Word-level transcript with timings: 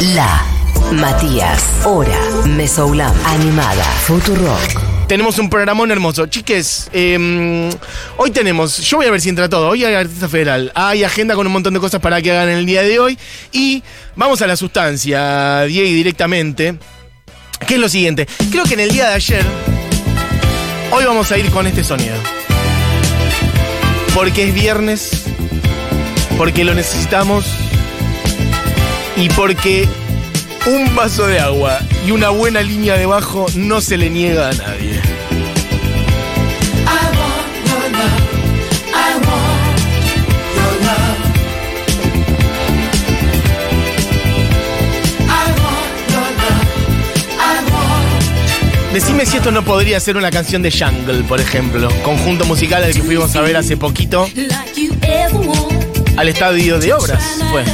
La 0.00 0.44
Matías, 0.92 1.62
Hora, 1.84 2.18
Mesoulam, 2.46 3.14
Animada, 3.26 3.84
Futurock. 3.84 5.06
Tenemos 5.06 5.38
un 5.38 5.48
programón 5.48 5.90
hermoso. 5.90 6.26
Chiques, 6.26 6.90
eh, 6.92 7.70
hoy 8.16 8.30
tenemos, 8.30 8.78
yo 8.78 8.96
voy 8.96 9.06
a 9.06 9.10
ver 9.10 9.20
si 9.20 9.28
entra 9.28 9.48
todo. 9.48 9.68
Hoy 9.68 9.84
hay 9.84 9.94
Artista 9.94 10.28
Federal, 10.28 10.72
hay 10.74 11.04
agenda 11.04 11.34
con 11.36 11.46
un 11.46 11.52
montón 11.52 11.74
de 11.74 11.80
cosas 11.80 12.00
para 12.00 12.20
que 12.20 12.32
hagan 12.32 12.48
el 12.48 12.66
día 12.66 12.82
de 12.82 12.98
hoy. 12.98 13.18
Y 13.52 13.82
vamos 14.16 14.42
a 14.42 14.46
la 14.46 14.56
sustancia, 14.56 15.62
Diego, 15.62 15.88
directamente. 15.88 16.76
Que 17.66 17.74
es 17.74 17.80
lo 17.80 17.88
siguiente. 17.88 18.26
Creo 18.50 18.64
que 18.64 18.74
en 18.74 18.80
el 18.80 18.90
día 18.90 19.08
de 19.08 19.14
ayer, 19.14 19.44
hoy 20.90 21.04
vamos 21.04 21.30
a 21.30 21.38
ir 21.38 21.50
con 21.50 21.66
este 21.66 21.84
sonido. 21.84 22.16
Porque 24.12 24.48
es 24.48 24.54
viernes, 24.54 25.24
porque 26.36 26.64
lo 26.64 26.74
necesitamos 26.74 27.44
y 29.16 29.28
porque 29.30 29.88
un 30.66 30.94
vaso 30.94 31.26
de 31.26 31.38
agua 31.38 31.78
y 32.06 32.10
una 32.10 32.30
buena 32.30 32.62
línea 32.62 32.96
de 32.96 33.06
bajo 33.06 33.46
no 33.54 33.80
se 33.80 33.96
le 33.96 34.10
niega 34.10 34.48
a 34.48 34.52
nadie. 34.52 35.00
Decime 48.92 49.26
si 49.26 49.38
esto 49.38 49.50
no 49.50 49.64
podría 49.64 49.98
ser 49.98 50.16
una 50.16 50.30
canción 50.30 50.62
de 50.62 50.70
Jungle, 50.70 51.24
por 51.24 51.40
ejemplo, 51.40 51.88
conjunto 52.04 52.44
musical 52.44 52.84
al 52.84 52.94
que 52.94 53.02
fuimos 53.02 53.34
a 53.34 53.40
ver 53.40 53.56
hace 53.56 53.76
poquito 53.76 54.28
al 56.16 56.28
estadio 56.28 56.78
de 56.78 56.92
obras. 56.92 57.22
Fue 57.50 57.64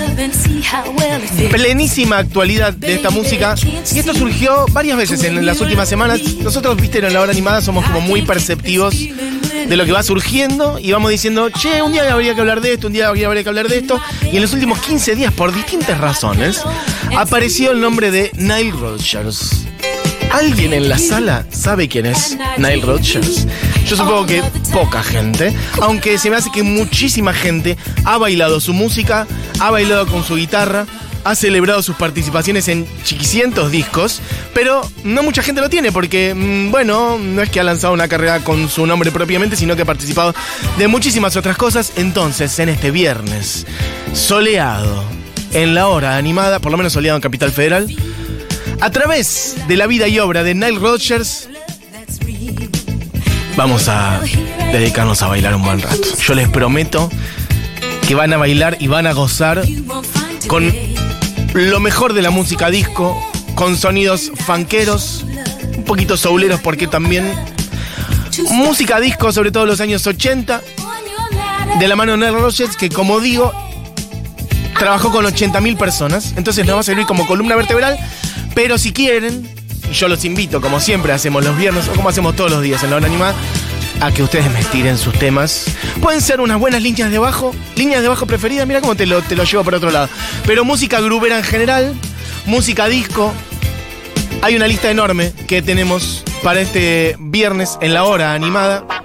plenísima 1.50 2.18
actualidad 2.18 2.72
de 2.72 2.94
esta 2.94 3.10
música. 3.10 3.54
Y 3.64 3.98
esto 3.98 4.14
surgió 4.14 4.66
varias 4.72 4.96
veces 4.96 5.24
en 5.24 5.44
las 5.44 5.60
últimas 5.60 5.88
semanas. 5.88 6.20
Nosotros, 6.36 6.76
viste, 6.76 6.98
en 6.98 7.12
la 7.12 7.20
hora 7.20 7.32
animada 7.32 7.60
somos 7.60 7.84
como 7.86 8.00
muy 8.00 8.22
perceptivos 8.22 8.94
de 8.94 9.76
lo 9.76 9.84
que 9.84 9.92
va 9.92 10.02
surgiendo 10.02 10.78
y 10.78 10.92
vamos 10.92 11.10
diciendo, 11.10 11.48
che, 11.50 11.82
un 11.82 11.92
día 11.92 12.12
habría 12.12 12.34
que 12.34 12.40
hablar 12.40 12.60
de 12.60 12.72
esto, 12.72 12.88
un 12.88 12.92
día 12.92 13.08
habría 13.08 13.42
que 13.42 13.48
hablar 13.48 13.68
de 13.68 13.78
esto. 13.78 14.00
Y 14.32 14.36
en 14.36 14.42
los 14.42 14.52
últimos 14.52 14.80
15 14.80 15.14
días, 15.14 15.32
por 15.32 15.54
distintas 15.54 15.98
razones, 15.98 16.62
apareció 17.16 17.72
el 17.72 17.80
nombre 17.80 18.10
de 18.10 18.30
Nile 18.34 18.72
Rodgers. 18.72 19.69
¿Alguien 20.32 20.72
en 20.72 20.88
la 20.88 20.98
sala 20.98 21.44
sabe 21.50 21.88
quién 21.88 22.06
es 22.06 22.38
Nile 22.56 22.82
Rodgers? 22.82 23.46
Yo 23.86 23.96
supongo 23.96 24.26
que 24.26 24.42
poca 24.72 25.02
gente, 25.02 25.54
aunque 25.80 26.18
se 26.18 26.30
me 26.30 26.36
hace 26.36 26.50
que 26.50 26.62
muchísima 26.62 27.32
gente 27.32 27.76
ha 28.04 28.16
bailado 28.16 28.60
su 28.60 28.72
música, 28.72 29.26
ha 29.58 29.70
bailado 29.70 30.06
con 30.06 30.22
su 30.22 30.36
guitarra, 30.36 30.86
ha 31.24 31.34
celebrado 31.34 31.82
sus 31.82 31.96
participaciones 31.96 32.68
en 32.68 32.86
chiquicientos 33.04 33.70
discos, 33.70 34.20
pero 34.54 34.82
no 35.04 35.22
mucha 35.22 35.42
gente 35.42 35.60
lo 35.60 35.68
tiene 35.68 35.92
porque, 35.92 36.34
mm, 36.34 36.70
bueno, 36.70 37.18
no 37.18 37.42
es 37.42 37.50
que 37.50 37.60
ha 37.60 37.64
lanzado 37.64 37.92
una 37.92 38.08
carrera 38.08 38.40
con 38.40 38.68
su 38.68 38.86
nombre 38.86 39.10
propiamente, 39.10 39.56
sino 39.56 39.76
que 39.76 39.82
ha 39.82 39.86
participado 39.86 40.34
de 40.78 40.88
muchísimas 40.88 41.36
otras 41.36 41.56
cosas. 41.56 41.92
Entonces, 41.96 42.58
en 42.58 42.68
este 42.68 42.90
viernes, 42.90 43.66
soleado, 44.14 45.04
en 45.52 45.74
la 45.74 45.88
hora 45.88 46.16
animada, 46.16 46.60
por 46.60 46.70
lo 46.70 46.78
menos 46.78 46.92
soleado 46.92 47.16
en 47.16 47.22
Capital 47.22 47.50
Federal, 47.50 47.88
a 48.80 48.90
través 48.90 49.56
de 49.68 49.76
la 49.76 49.86
vida 49.86 50.08
y 50.08 50.18
obra 50.18 50.42
de 50.42 50.54
Nile 50.54 50.78
Rodgers, 50.78 51.48
vamos 53.56 53.88
a 53.88 54.20
dedicarnos 54.72 55.22
a 55.22 55.28
bailar 55.28 55.54
un 55.54 55.62
buen 55.62 55.80
rato. 55.80 56.08
Yo 56.26 56.34
les 56.34 56.48
prometo 56.48 57.10
que 58.06 58.14
van 58.14 58.32
a 58.32 58.36
bailar 58.36 58.76
y 58.80 58.86
van 58.86 59.06
a 59.06 59.12
gozar 59.12 59.62
con 60.46 60.72
lo 61.54 61.80
mejor 61.80 62.14
de 62.14 62.22
la 62.22 62.30
música 62.30 62.70
disco, 62.70 63.20
con 63.54 63.76
sonidos 63.76 64.32
fanqueros, 64.46 65.24
un 65.76 65.84
poquito 65.84 66.16
souleros 66.16 66.60
porque 66.60 66.86
también 66.86 67.30
música 68.50 68.98
disco, 69.00 69.32
sobre 69.32 69.52
todo 69.52 69.66
los 69.66 69.80
años 69.80 70.06
80, 70.06 70.62
de 71.78 71.88
la 71.88 71.96
mano 71.96 72.12
de 72.12 72.18
Nile 72.18 72.32
Rodgers, 72.32 72.76
que 72.76 72.88
como 72.88 73.20
digo, 73.20 73.52
trabajó 74.78 75.10
con 75.10 75.24
80.000 75.24 75.76
personas, 75.76 76.32
entonces 76.36 76.64
nos 76.66 76.76
va 76.76 76.80
a 76.80 76.84
servir 76.84 77.04
como 77.04 77.26
columna 77.26 77.54
vertebral, 77.56 77.98
pero 78.62 78.76
si 78.76 78.92
quieren, 78.92 79.48
y 79.90 79.94
yo 79.94 80.06
los 80.06 80.22
invito, 80.26 80.60
como 80.60 80.80
siempre 80.80 81.14
hacemos 81.14 81.42
los 81.42 81.56
viernes, 81.56 81.88
o 81.88 81.92
como 81.92 82.10
hacemos 82.10 82.36
todos 82.36 82.50
los 82.50 82.60
días 82.60 82.84
en 82.84 82.90
la 82.90 82.96
hora 82.96 83.06
animada, 83.06 83.34
a 84.02 84.12
que 84.12 84.22
ustedes 84.22 84.52
me 84.52 84.60
estiren 84.60 84.98
sus 84.98 85.18
temas. 85.18 85.64
Pueden 86.02 86.20
ser 86.20 86.42
unas 86.42 86.58
buenas 86.58 86.82
líneas 86.82 87.10
de 87.10 87.18
bajo, 87.18 87.54
líneas 87.74 88.02
de 88.02 88.08
bajo 88.08 88.26
preferidas, 88.26 88.66
mira 88.66 88.82
cómo 88.82 88.96
te 88.96 89.06
lo, 89.06 89.22
te 89.22 89.34
lo 89.34 89.44
llevo 89.44 89.64
por 89.64 89.76
otro 89.76 89.90
lado. 89.90 90.10
Pero 90.44 90.66
música 90.66 91.00
grubera 91.00 91.38
en 91.38 91.44
general, 91.44 91.94
música 92.44 92.86
disco. 92.86 93.32
Hay 94.42 94.56
una 94.56 94.68
lista 94.68 94.90
enorme 94.90 95.32
que 95.48 95.62
tenemos 95.62 96.22
para 96.42 96.60
este 96.60 97.16
viernes 97.18 97.78
en 97.80 97.94
la 97.94 98.04
hora 98.04 98.34
animada. 98.34 98.99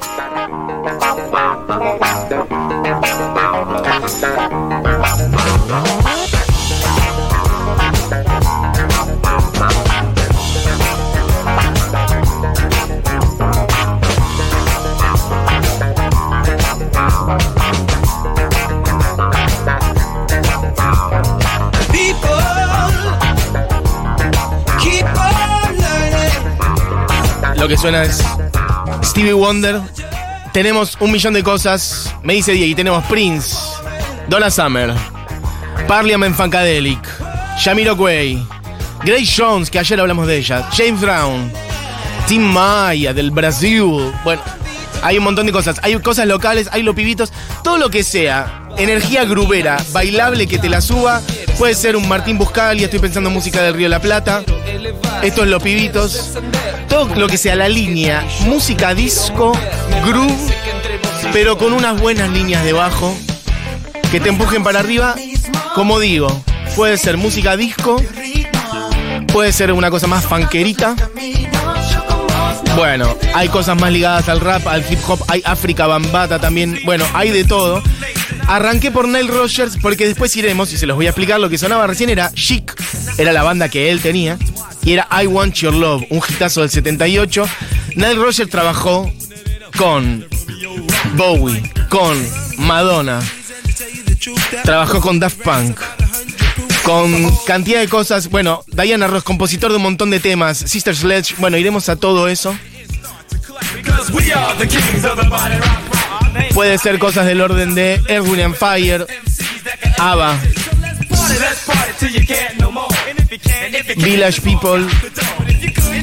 Lo 27.66 27.70
que 27.70 27.78
suena 27.78 28.04
es 28.04 28.24
Stevie 29.04 29.34
Wonder. 29.34 29.82
Tenemos 30.54 30.96
un 31.00 31.12
millón 31.12 31.34
de 31.34 31.42
cosas. 31.42 32.14
Me 32.22 32.36
dice 32.36 32.52
Diego, 32.52 32.70
y 32.70 32.76
tenemos 32.76 33.04
Prince, 33.06 33.56
Donna 34.28 34.52
Summer, 34.52 34.94
Parliament 35.88 36.36
Funkadelic, 36.36 37.00
Jamiroquai, 37.58 38.46
Grace 39.04 39.34
Jones, 39.36 39.72
que 39.72 39.80
ayer 39.80 40.00
hablamos 40.00 40.28
de 40.28 40.38
ella, 40.38 40.70
James 40.78 41.02
Brown, 41.02 41.52
Tim 42.28 42.44
Maya 42.44 43.16
del 43.16 43.32
Brasil. 43.32 44.12
Bueno, 44.24 44.44
hay 45.02 45.18
un 45.18 45.24
montón 45.24 45.48
de 45.48 45.52
cosas. 45.52 45.80
Hay 45.82 45.98
cosas 46.02 46.28
locales, 46.28 46.70
hay 46.72 46.84
los 46.84 46.94
pibitos, 46.94 47.34
todo 47.64 47.80
lo 47.80 47.90
que 47.90 48.04
sea. 48.04 48.62
Energía 48.78 49.26
grubera, 49.26 49.84
bailable 49.92 50.46
que 50.46 50.60
te 50.60 50.70
la 50.70 50.82
suba. 50.82 51.20
Puede 51.58 51.74
ser 51.74 51.96
un 51.96 52.08
Martín 52.08 52.38
Buscali, 52.38 52.84
estoy 52.84 53.00
pensando 53.00 53.30
en 53.32 53.34
música 53.34 53.64
del 53.64 53.74
Río 53.74 53.86
de 53.86 53.90
la 53.90 54.02
Plata. 54.02 54.44
Esto 55.24 55.44
es 55.44 55.50
Los 55.50 55.64
Pibitos. 55.64 56.32
Todo 56.90 57.14
lo 57.16 57.28
que 57.28 57.38
sea 57.38 57.56
la 57.56 57.68
línea, 57.68 58.26
música 58.42 58.94
disco, 58.94 59.52
groove, 60.06 60.54
pero 61.34 61.58
con 61.58 61.74
unas 61.74 62.00
buenas 62.00 62.30
líneas 62.30 62.64
de 62.64 62.74
bajo 62.74 63.16
que 64.12 64.20
te 64.20 64.30
empujen 64.30 64.64
para 64.64 64.80
arriba. 64.80 65.16
Como 65.74 66.00
digo, 66.00 66.28
puede 66.76 66.98
ser 66.98 67.18
música 67.18 67.58
disco, 67.58 68.02
puede 69.34 69.52
ser 69.52 69.72
una 69.72 69.90
cosa 69.90 70.08
más 70.08 70.26
fanquerita. 70.26 70.96
Bueno, 72.76 73.18
hay 73.34 73.48
cosas 73.50 73.80
más 73.80 73.92
ligadas 73.92 74.28
al 74.30 74.42
rap, 74.42 74.68
al 74.68 74.84
hip 74.90 75.00
hop, 75.08 75.24
hay 75.28 75.42
África 75.46 75.88
Bambata 75.88 76.40
también. 76.40 76.80
Bueno, 76.86 77.06
hay 77.14 77.32
de 77.32 77.46
todo. 77.46 77.82
Arranqué 78.48 78.92
por 78.92 79.08
Nile 79.08 79.28
Rogers 79.28 79.78
porque 79.82 80.06
después 80.06 80.36
iremos 80.36 80.72
y 80.72 80.78
se 80.78 80.86
los 80.86 80.96
voy 80.96 81.08
a 81.08 81.10
explicar. 81.10 81.40
Lo 81.40 81.50
que 81.50 81.58
sonaba 81.58 81.88
recién 81.88 82.10
era 82.10 82.32
Chic, 82.34 82.74
era 83.18 83.34
la 83.34 83.44
banda 83.44 83.70
que 83.70 83.92
él 83.92 84.02
tenía. 84.02 84.38
Y 84.86 84.94
era 84.94 85.08
I 85.12 85.26
Want 85.26 85.56
Your 85.56 85.74
Love, 85.74 86.06
un 86.12 86.22
hitazo 86.30 86.62
del 86.62 86.70
78. 86.70 87.44
Nile 87.96 88.14
Rogers 88.14 88.50
trabajó 88.50 89.12
con 89.78 90.26
Bowie, 91.16 91.64
con 91.90 92.16
Madonna. 92.58 93.20
Trabajó 94.64 95.02
con 95.02 95.20
Daft 95.20 95.42
Punk. 95.42 95.80
Con 96.84 97.36
cantidad 97.48 97.80
de 97.80 97.90
cosas. 97.90 98.30
Bueno, 98.30 98.64
Diana 98.68 99.08
Ross, 99.08 99.24
compositor 99.24 99.72
de 99.72 99.78
un 99.78 99.84
montón 99.84 100.12
de 100.12 100.20
temas. 100.20 100.58
Sister 100.58 100.96
Sledge. 100.96 101.34
Bueno, 101.40 101.58
iremos 101.58 101.90
a 101.90 101.96
todo 101.96 102.28
eso. 102.28 102.56
Puede 106.54 106.78
ser 106.78 107.00
cosas 107.00 107.26
del 107.26 107.42
orden 107.42 107.74
de 107.74 108.02
Erwin 108.08 108.42
and 108.42 108.56
Fire, 108.56 109.08
ABBA, 109.98 110.40
Village 113.98 114.42
People, 114.42 114.86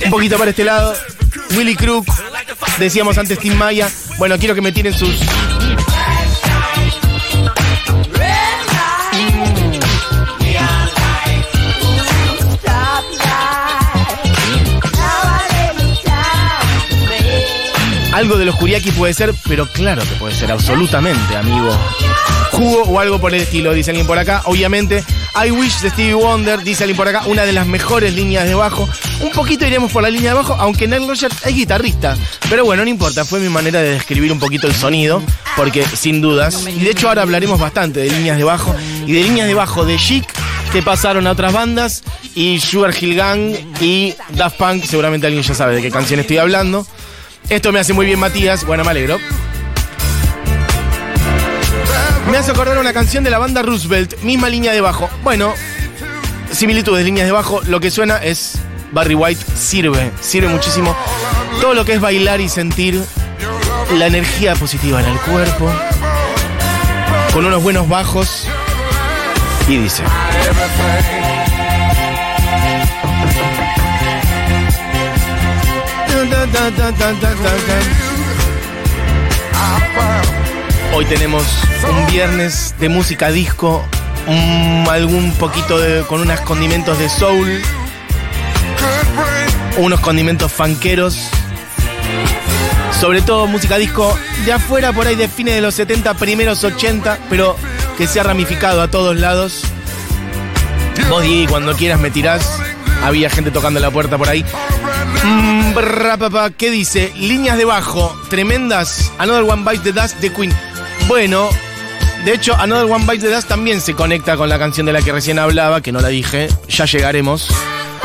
un 0.04 0.10
poquito 0.10 0.36
para 0.38 0.50
este 0.50 0.64
lado, 0.64 0.94
Willy 1.56 1.74
Crook, 1.76 2.06
decíamos 2.78 3.18
antes 3.18 3.38
Tim 3.38 3.54
Maya. 3.54 3.88
Bueno, 4.18 4.38
quiero 4.38 4.54
que 4.54 4.60
me 4.60 4.72
tiren 4.72 4.92
sus. 4.92 5.20
Algo 18.12 18.36
de 18.36 18.44
los 18.44 18.56
Kuriaki 18.56 18.90
puede 18.92 19.14
ser, 19.14 19.34
pero 19.48 19.66
claro 19.66 20.02
que 20.02 20.14
puede 20.16 20.34
ser, 20.34 20.52
absolutamente, 20.52 21.34
amigo. 21.34 21.70
Jugo 22.52 22.82
o 22.82 23.00
algo 23.00 23.18
por 23.18 23.34
el 23.34 23.40
estilo, 23.40 23.72
dice 23.72 23.90
alguien 23.90 24.06
por 24.06 24.18
acá. 24.18 24.42
Obviamente, 24.44 25.02
I 25.34 25.50
Wish 25.50 25.80
de 25.80 25.90
Stevie 25.90 26.14
Wonder, 26.14 26.62
dice 26.62 26.84
alguien 26.84 26.96
por 26.96 27.08
acá, 27.08 27.22
una 27.26 27.44
de 27.44 27.52
las 27.52 27.66
mejores 27.66 28.14
líneas 28.14 28.44
de 28.44 28.54
bajo. 28.54 28.86
Un 29.20 29.30
poquito 29.32 29.66
iremos 29.66 29.90
por 29.90 30.02
la 30.02 30.10
línea 30.10 30.30
de 30.30 30.36
bajo, 30.36 30.54
aunque 30.54 30.86
Nile 30.86 31.06
Rogers 31.06 31.34
es 31.46 31.54
guitarrista. 31.54 32.16
Pero 32.50 32.64
bueno, 32.64 32.84
no 32.84 32.90
importa, 32.90 33.24
fue 33.24 33.40
mi 33.40 33.48
manera 33.48 33.80
de 33.80 33.92
describir 33.92 34.30
un 34.30 34.38
poquito 34.38 34.66
el 34.66 34.74
sonido, 34.74 35.22
porque 35.56 35.84
sin 35.86 36.20
dudas, 36.20 36.66
y 36.66 36.80
de 36.80 36.90
hecho 36.90 37.08
ahora 37.08 37.22
hablaremos 37.22 37.58
bastante 37.58 38.00
de 38.00 38.10
líneas 38.10 38.36
de 38.36 38.44
bajo 38.44 38.74
y 39.06 39.12
de 39.12 39.22
líneas 39.22 39.48
de 39.48 39.54
bajo 39.54 39.86
de 39.86 39.96
Chic 39.96 40.26
que 40.70 40.82
pasaron 40.82 41.26
a 41.26 41.32
otras 41.32 41.52
bandas 41.52 42.02
y 42.34 42.58
Sugar 42.60 42.94
Hill 42.98 43.14
Gang 43.14 43.54
y 43.80 44.14
Daft 44.30 44.56
Punk, 44.56 44.84
seguramente 44.84 45.26
alguien 45.26 45.42
ya 45.42 45.54
sabe 45.54 45.76
de 45.76 45.82
qué 45.82 45.90
canción 45.90 46.20
estoy 46.20 46.38
hablando. 46.38 46.86
Esto 47.48 47.72
me 47.72 47.80
hace 47.80 47.92
muy 47.92 48.06
bien 48.06 48.18
Matías, 48.18 48.64
bueno, 48.64 48.84
me 48.84 48.90
alegro. 48.90 49.18
Me 52.32 52.38
hace 52.38 52.50
acordar 52.50 52.78
una 52.78 52.94
canción 52.94 53.22
de 53.24 53.30
la 53.30 53.38
banda 53.38 53.60
Roosevelt, 53.60 54.22
misma 54.22 54.48
línea 54.48 54.72
de 54.72 54.80
bajo. 54.80 55.10
Bueno, 55.22 55.52
similitudes, 56.50 57.04
líneas 57.04 57.26
de 57.26 57.32
bajo, 57.32 57.60
lo 57.64 57.78
que 57.78 57.90
suena 57.90 58.16
es 58.24 58.54
Barry 58.90 59.14
White, 59.14 59.44
sirve, 59.54 60.10
sirve 60.18 60.48
muchísimo. 60.48 60.96
Todo 61.60 61.74
lo 61.74 61.84
que 61.84 61.92
es 61.92 62.00
bailar 62.00 62.40
y 62.40 62.48
sentir 62.48 62.98
la 63.98 64.06
energía 64.06 64.54
positiva 64.54 65.02
en 65.02 65.10
el 65.10 65.18
cuerpo, 65.18 65.70
con 67.34 67.44
unos 67.44 67.62
buenos 67.62 67.86
bajos. 67.86 68.48
Y 69.68 69.76
dice. 69.76 70.02
Hoy 80.94 81.06
tenemos 81.06 81.42
un 81.90 82.06
viernes 82.06 82.74
de 82.78 82.90
música 82.90 83.30
disco, 83.30 83.82
algún 84.90 85.32
poquito 85.32 85.78
de, 85.78 86.02
con 86.02 86.20
unos 86.20 86.40
condimentos 86.40 86.98
de 86.98 87.08
soul, 87.08 87.62
unos 89.78 90.00
condimentos 90.00 90.52
fanqueros, 90.52 91.30
sobre 93.00 93.22
todo 93.22 93.46
música 93.46 93.78
disco 93.78 94.18
de 94.44 94.52
afuera 94.52 94.92
por 94.92 95.06
ahí 95.06 95.16
de 95.16 95.28
fines 95.28 95.54
de 95.54 95.62
los 95.62 95.74
70, 95.74 96.12
primeros 96.14 96.62
80, 96.62 97.18
pero 97.30 97.56
que 97.96 98.06
se 98.06 98.20
ha 98.20 98.22
ramificado 98.22 98.82
a 98.82 98.88
todos 98.88 99.16
lados. 99.16 99.62
Vos, 101.08 101.22
Diego, 101.22 101.52
cuando 101.52 101.74
quieras 101.74 102.00
me 102.00 102.10
tirás. 102.10 102.58
Había 103.02 103.28
gente 103.28 103.50
tocando 103.50 103.80
la 103.80 103.90
puerta 103.90 104.16
por 104.16 104.28
ahí. 104.28 104.44
Mm, 105.24 105.74
brra, 105.74 106.16
papá, 106.16 106.50
¿Qué 106.50 106.70
dice? 106.70 107.12
Líneas 107.16 107.58
de 107.58 107.64
bajo, 107.64 108.14
tremendas. 108.30 109.10
Another 109.18 109.42
One 109.42 109.64
Bite 109.68 109.92
the 109.92 110.00
Dust 110.00 110.18
de 110.20 110.32
Queen. 110.32 110.52
Bueno, 111.08 111.50
de 112.24 112.34
hecho, 112.34 112.54
Another 112.54 112.90
One 112.90 113.04
Bite 113.04 113.26
the 113.26 113.34
Dust 113.34 113.48
también 113.48 113.80
se 113.80 113.94
conecta 113.94 114.36
con 114.36 114.48
la 114.48 114.58
canción 114.58 114.86
de 114.86 114.92
la 114.92 115.02
que 115.02 115.12
recién 115.12 115.38
hablaba, 115.38 115.80
que 115.80 115.92
no 115.92 116.00
la 116.00 116.08
dije. 116.08 116.48
Ya 116.68 116.84
llegaremos. 116.84 117.48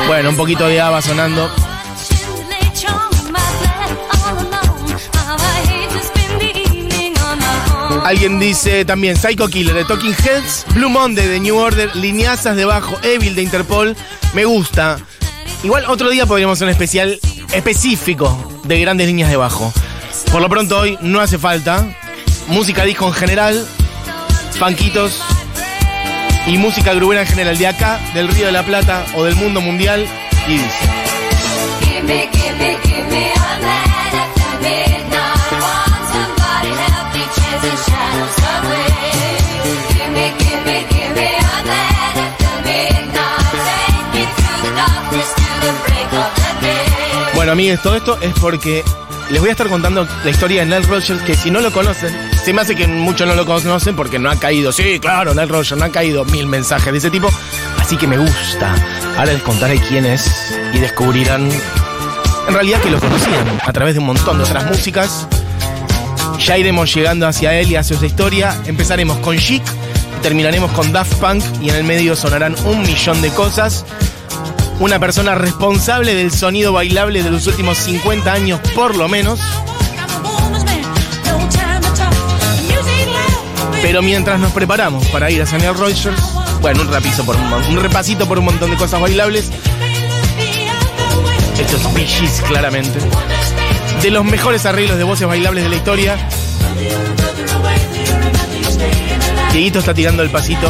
Bueno, 0.06 0.30
un 0.30 0.36
poquito 0.36 0.66
de 0.66 0.80
ABBA 0.80 1.02
sonando. 1.02 1.50
Alguien 8.04 8.40
dice 8.40 8.84
también 8.84 9.16
Psycho 9.16 9.48
Killer 9.48 9.74
de 9.74 9.84
Talking 9.84 10.14
Heads, 10.14 10.64
Blue 10.74 10.88
Monday 10.88 11.26
de 11.26 11.40
New 11.40 11.56
Order, 11.56 11.94
Lineazas 11.94 12.56
de 12.56 12.64
bajo, 12.64 12.96
Evil 13.02 13.34
de 13.34 13.42
Interpol. 13.42 13.94
Me 14.32 14.46
gusta. 14.46 14.98
Igual 15.62 15.84
otro 15.88 16.08
día 16.08 16.24
podríamos 16.24 16.56
hacer 16.56 16.68
un 16.68 16.72
especial 16.72 17.20
específico 17.52 18.60
de 18.64 18.80
grandes 18.80 19.06
líneas 19.06 19.30
de 19.30 19.36
bajo. 19.36 19.72
Por 20.32 20.40
lo 20.40 20.48
pronto 20.48 20.78
hoy 20.78 20.98
no 21.02 21.20
hace 21.20 21.38
falta. 21.38 21.86
Música 22.48 22.84
disco 22.84 23.06
en 23.06 23.12
general, 23.12 23.66
panquitos 24.58 25.22
y 26.46 26.56
música 26.56 26.94
grubera 26.94 27.20
en 27.20 27.26
general 27.26 27.58
de 27.58 27.66
acá, 27.66 28.00
del 28.14 28.28
Río 28.28 28.46
de 28.46 28.52
la 28.52 28.64
Plata 28.64 29.04
o 29.14 29.24
del 29.24 29.36
mundo 29.36 29.60
mundial. 29.60 30.06
Y 30.46 30.52
dice. 30.52 30.88
Bueno, 47.34 47.52
amigues, 47.52 47.82
todo 47.82 47.96
esto 47.96 48.18
es 48.20 48.32
porque 48.40 48.84
les 49.30 49.40
voy 49.40 49.48
a 49.48 49.52
estar 49.52 49.68
contando 49.68 50.06
la 50.24 50.30
historia 50.30 50.60
de 50.60 50.66
Nile 50.66 50.86
Rogers, 50.88 51.22
que 51.22 51.34
si 51.34 51.50
no 51.50 51.60
lo 51.60 51.70
conocen, 51.72 52.14
se 52.44 52.52
me 52.52 52.62
hace 52.62 52.74
que 52.74 52.86
muchos 52.86 53.26
no 53.26 53.34
lo 53.34 53.44
conocen 53.44 53.94
porque 53.94 54.18
no 54.18 54.30
ha 54.30 54.36
caído. 54.36 54.72
Sí, 54.72 54.98
claro, 55.00 55.32
Nile 55.34 55.46
Rogers, 55.46 55.78
no 55.78 55.84
ha 55.84 55.90
caído 55.90 56.24
mil 56.24 56.46
mensajes 56.46 56.92
de 56.92 56.98
ese 56.98 57.10
tipo. 57.10 57.28
Así 57.78 57.96
que 57.96 58.06
me 58.06 58.18
gusta. 58.18 58.74
Ahora 59.16 59.32
les 59.32 59.42
contaré 59.42 59.78
quién 59.80 60.06
es 60.06 60.30
y 60.72 60.78
descubrirán 60.78 61.50
en 62.48 62.54
realidad 62.54 62.80
que 62.80 62.90
lo 62.90 62.98
conocían 62.98 63.60
a 63.62 63.72
través 63.72 63.94
de 63.94 64.00
un 64.00 64.06
montón 64.06 64.38
de 64.38 64.44
otras 64.44 64.64
músicas. 64.64 65.26
Ya 66.38 66.56
iremos 66.56 66.94
llegando 66.94 67.26
hacia 67.26 67.52
él 67.52 67.70
y 67.70 67.76
hacia 67.76 67.98
su 67.98 68.06
historia. 68.06 68.58
Empezaremos 68.64 69.18
con 69.18 69.36
Chic, 69.36 69.62
terminaremos 70.22 70.70
con 70.72 70.90
Daft 70.92 71.14
Punk 71.14 71.42
y 71.60 71.68
en 71.68 71.76
el 71.76 71.84
medio 71.84 72.16
sonarán 72.16 72.56
un 72.64 72.80
millón 72.82 73.20
de 73.20 73.30
cosas. 73.30 73.84
Una 74.80 75.00
persona 75.00 75.34
responsable 75.34 76.14
del 76.14 76.30
sonido 76.30 76.72
bailable 76.72 77.22
de 77.22 77.30
los 77.30 77.46
últimos 77.48 77.78
50 77.78 78.32
años 78.32 78.60
por 78.76 78.96
lo 78.96 79.08
menos. 79.08 79.40
Pero 83.82 84.02
mientras 84.02 84.38
nos 84.38 84.52
preparamos 84.52 85.06
para 85.08 85.30
ir 85.30 85.42
a 85.42 85.46
Samuel 85.46 85.74
Rogers, 85.74 86.20
bueno, 86.60 86.82
un, 86.82 86.92
rapizo 86.92 87.24
por 87.24 87.36
un, 87.36 87.76
repasito 87.80 88.26
por 88.26 88.38
un 88.38 88.44
montón 88.44 88.70
de 88.70 88.76
cosas 88.76 89.00
bailables. 89.00 89.50
Esto 91.58 91.76
es 91.76 91.94
Bee 91.94 92.06
Gees, 92.06 92.40
claramente. 92.46 92.98
De 94.02 94.10
los 94.10 94.24
mejores 94.24 94.64
arreglos 94.64 94.96
de 94.96 95.04
voces 95.04 95.26
bailables 95.26 95.64
de 95.64 95.70
la 95.70 95.76
historia. 95.76 96.16
Dieguito 99.52 99.80
está 99.80 99.92
tirando 99.92 100.22
el 100.22 100.30
pasito. 100.30 100.68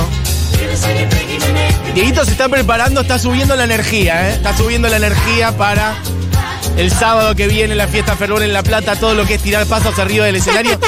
Dieguito 1.99 2.25
se 2.25 2.31
está 2.31 2.49
preparando, 2.49 3.01
está 3.01 3.19
subiendo 3.19 3.57
la 3.57 3.65
energía, 3.65 4.29
¿eh? 4.29 4.35
Está 4.35 4.57
subiendo 4.57 4.87
la 4.87 4.99
energía 4.99 5.57
para 5.57 5.97
el 6.77 6.93
sábado 6.93 7.35
que 7.35 7.49
viene 7.49 7.75
la 7.75 7.89
fiesta 7.89 8.15
Fervor 8.15 8.45
en 8.45 8.53
La 8.53 8.63
Plata, 8.63 8.95
todo 8.95 9.15
lo 9.15 9.27
que 9.27 9.35
es 9.35 9.43
tirar 9.43 9.67
pasos 9.67 9.99
arriba 9.99 10.25
del 10.25 10.37
escenario. 10.37 10.79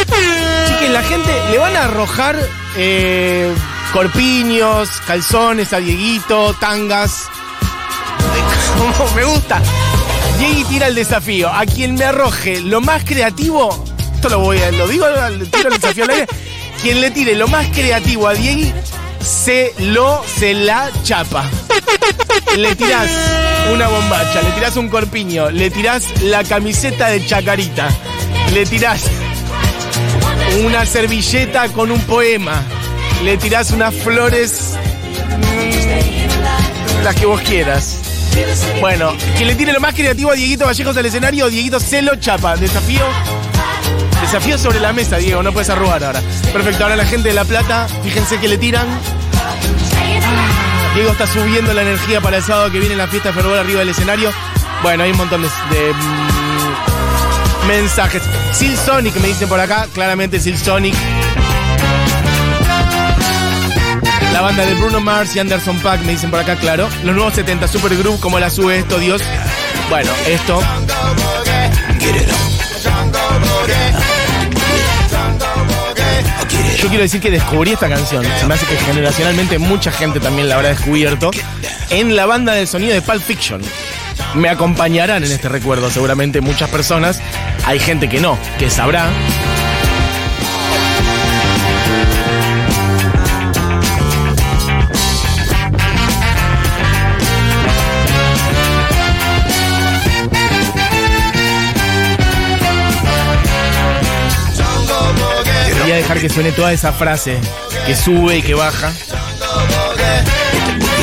Chiques, 0.69 0.89
la 0.89 1.03
gente 1.03 1.33
le 1.51 1.59
van 1.59 1.75
a 1.75 1.87
arrojar 1.87 2.37
eh, 2.77 3.53
corpiños, 3.93 4.89
calzones 5.05 5.73
a 5.73 5.79
Dieguito, 5.79 6.55
tangas. 6.61 7.25
Como 8.79 9.11
me 9.17 9.25
gusta. 9.25 9.61
Diego 10.39 10.69
tira 10.69 10.87
el 10.87 10.95
desafío. 10.95 11.53
A 11.53 11.67
quien 11.67 11.97
me 11.97 12.05
arroje 12.05 12.61
lo 12.61 12.81
más 12.81 13.03
creativo, 13.03 13.85
esto 14.15 14.29
lo 14.29 14.39
voy 14.39 14.59
a, 14.59 14.71
lo 14.71 14.87
digo, 14.87 15.07
tiro 15.51 15.71
el 15.71 15.81
desafío 15.81 16.05
al 16.05 16.11
aire. 16.11 16.29
Quien 16.81 17.01
le 17.01 17.11
tire 17.11 17.35
lo 17.35 17.49
más 17.49 17.67
creativo 17.67 18.29
a 18.29 18.35
Diego, 18.35 18.73
se 19.23 19.75
lo, 19.79 20.23
se 20.39 20.55
la 20.55 20.91
chapa. 21.03 21.49
Le 22.57 22.75
tirás 22.75 23.09
una 23.73 23.89
bombacha, 23.89 24.43
le 24.43 24.51
tirás 24.53 24.77
un 24.77 24.89
corpiño, 24.89 25.51
le 25.51 25.71
tirás 25.71 26.23
la 26.23 26.43
camiseta 26.45 27.09
de 27.09 27.25
chacarita, 27.25 27.89
le 28.53 28.67
tirás 28.67 29.05
una 30.65 30.85
servilleta 30.85 31.69
con 31.69 31.91
un 31.91 32.01
poema, 32.03 32.63
le 33.25 33.37
tirás 33.37 33.71
unas 33.71 33.95
flores, 33.95 34.75
mm, 35.39 37.05
las 37.05 37.15
que 37.15 37.27
vos 37.27 37.41
quieras. 37.43 37.99
Bueno, 38.81 39.13
que 39.37 39.45
le 39.45 39.55
tire 39.55 39.73
lo 39.73 39.81
más 39.81 39.95
creativo 39.95 40.31
a 40.31 40.35
Dieguito 40.35 40.65
Vallejos 40.65 40.97
al 40.97 41.07
escenario, 41.07 41.49
Dieguito 41.49 41.81
se 41.81 42.03
lo 42.03 42.17
chapa. 42.17 42.57
Desafío. 42.57 43.05
Desafío 44.31 44.59
sobre 44.59 44.79
la 44.79 44.93
mesa, 44.93 45.17
Diego, 45.17 45.43
no 45.43 45.53
puedes 45.53 45.71
arrugar 45.71 46.05
ahora. 46.05 46.23
Perfecto, 46.53 46.85
ahora 46.85 46.95
la 46.95 47.05
gente 47.05 47.31
de 47.31 47.35
La 47.35 47.45
Plata, 47.45 47.89
fíjense 48.05 48.39
que 48.39 48.47
le 48.47 48.59
tiran. 48.59 48.87
Diego 50.95 51.11
está 51.11 51.27
subiendo 51.27 51.75
la 51.75 51.83
energía 51.83 52.21
para 52.21 52.37
el 52.37 52.45
sábado 52.45 52.71
que 52.71 52.79
viene 52.79 52.95
la 52.95 53.09
fiesta 53.09 53.31
de 53.31 53.35
fervor 53.35 53.59
arriba 53.59 53.81
del 53.81 53.89
escenario. 53.89 54.31
Bueno, 54.85 55.03
hay 55.03 55.11
un 55.11 55.17
montón 55.17 55.43
de, 55.43 55.49
mm, 55.49 57.67
mensajes. 57.67 58.23
Sil 58.55 58.79
Sonic 58.79 59.17
me 59.17 59.27
dicen 59.27 59.49
por 59.49 59.59
acá, 59.59 59.89
claramente 59.93 60.39
Sil 60.39 60.55
Sonic. 60.57 60.95
La 64.33 64.43
banda 64.43 64.65
de 64.65 64.75
Bruno 64.75 65.01
Mars 65.01 65.35
y 65.35 65.41
Anderson 65.41 65.81
Paak 65.81 66.03
me 66.03 66.13
dicen 66.13 66.31
por 66.31 66.39
acá, 66.39 66.55
claro. 66.55 66.89
Los 67.03 67.17
nuevos 67.17 67.35
70 67.35 67.67
Supergroup, 67.67 68.21
como 68.21 68.39
la 68.39 68.49
sube 68.49 68.79
esto, 68.79 69.01
Dios. 69.01 69.23
Bueno, 69.91 70.13
esto. 70.29 70.63
Yo 76.83 76.89
quiero 76.89 77.03
decir 77.03 77.21
que 77.21 77.31
descubrí 77.31 77.73
esta 77.73 77.91
canción. 77.91 78.25
Se 78.39 78.47
me 78.47 78.55
hace 78.55 78.65
que 78.65 78.77
generacionalmente 78.77 79.59
mucha 79.59 79.93
gente 79.93 80.19
también 80.19 80.49
la 80.49 80.55
habrá 80.55 80.71
descubierto. 80.71 81.31
En 81.91 82.17
la 82.17 82.25
banda 82.25 82.55
del 82.55 82.67
sonido 82.67 82.95
de 82.95 83.03
Pulp 83.03 83.23
Fiction. 83.23 83.61
Me 84.35 84.49
acompañarán 84.49 85.23
en 85.23 85.31
este 85.31 85.49
recuerdo 85.49 85.91
seguramente 85.91 86.41
muchas 86.41 86.71
personas. 86.71 87.21
Hay 87.67 87.81
gente 87.81 88.09
que 88.09 88.21
no, 88.21 88.39
que 88.59 88.71
sabrá. 88.71 89.11
Dejar 106.11 106.23
que 106.23 106.35
suene 106.35 106.51
toda 106.51 106.73
esa 106.73 106.93
frase 106.93 107.39
que 107.87 107.95
sube 107.95 108.39
y 108.39 108.43
que 108.43 108.55
baja. 108.55 108.93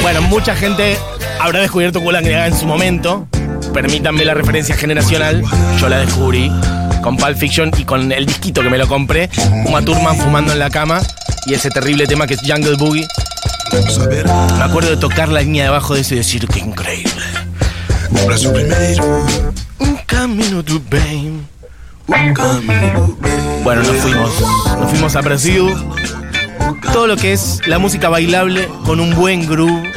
Bueno, 0.02 0.22
mucha 0.24 0.54
gente 0.54 0.98
habrá 1.40 1.62
descubierto 1.62 2.00
and 2.00 2.28
en 2.28 2.58
su 2.58 2.66
momento. 2.66 3.26
Permítanme 3.74 4.26
la 4.26 4.34
referencia 4.34 4.76
generacional. 4.76 5.44
Yo 5.80 5.88
la 5.88 6.00
descubrí 6.00 6.52
con 7.02 7.16
Pulp 7.16 7.38
Fiction 7.38 7.72
y 7.78 7.86
con 7.86 8.12
el 8.12 8.26
disquito 8.26 8.62
que 8.62 8.70
me 8.70 8.78
lo 8.78 8.86
compré. 8.90 9.30
Uma 9.66 9.82
Thurman 9.82 10.18
fumando 10.18 10.52
en 10.52 10.60
la 10.60 10.70
cama 10.70 11.00
y 11.46 11.54
ese 11.54 11.70
terrible 11.70 12.06
tema 12.06 12.28
que 12.28 12.34
es 12.34 12.42
Jungle 12.42 12.76
Boogie. 12.76 13.08
Me 14.58 14.64
acuerdo 14.64 14.90
de 14.90 14.98
tocar 14.98 15.30
la 15.30 15.40
línea 15.40 15.64
de 15.64 15.70
abajo 15.70 15.94
de 15.94 16.02
eso 16.02 16.16
y 16.16 16.18
decir 16.18 16.46
que 16.50 16.60
increíble. 16.60 17.24
Un 19.80 19.96
camino 20.06 20.62
to 20.64 20.82
Bain. 20.90 21.57
Bueno, 22.08 23.84
nos 23.84 23.98
fuimos. 23.98 24.42
Nos 24.80 24.90
fuimos 24.90 25.16
a 25.16 25.22
Brasil. 25.22 25.74
Todo 26.94 27.08
lo 27.08 27.18
que 27.18 27.34
es 27.34 27.60
la 27.68 27.80
música 27.80 28.08
bailable 28.08 28.68
con 28.86 29.00
un 29.00 29.14
buen 29.14 29.46
groove 29.48 29.92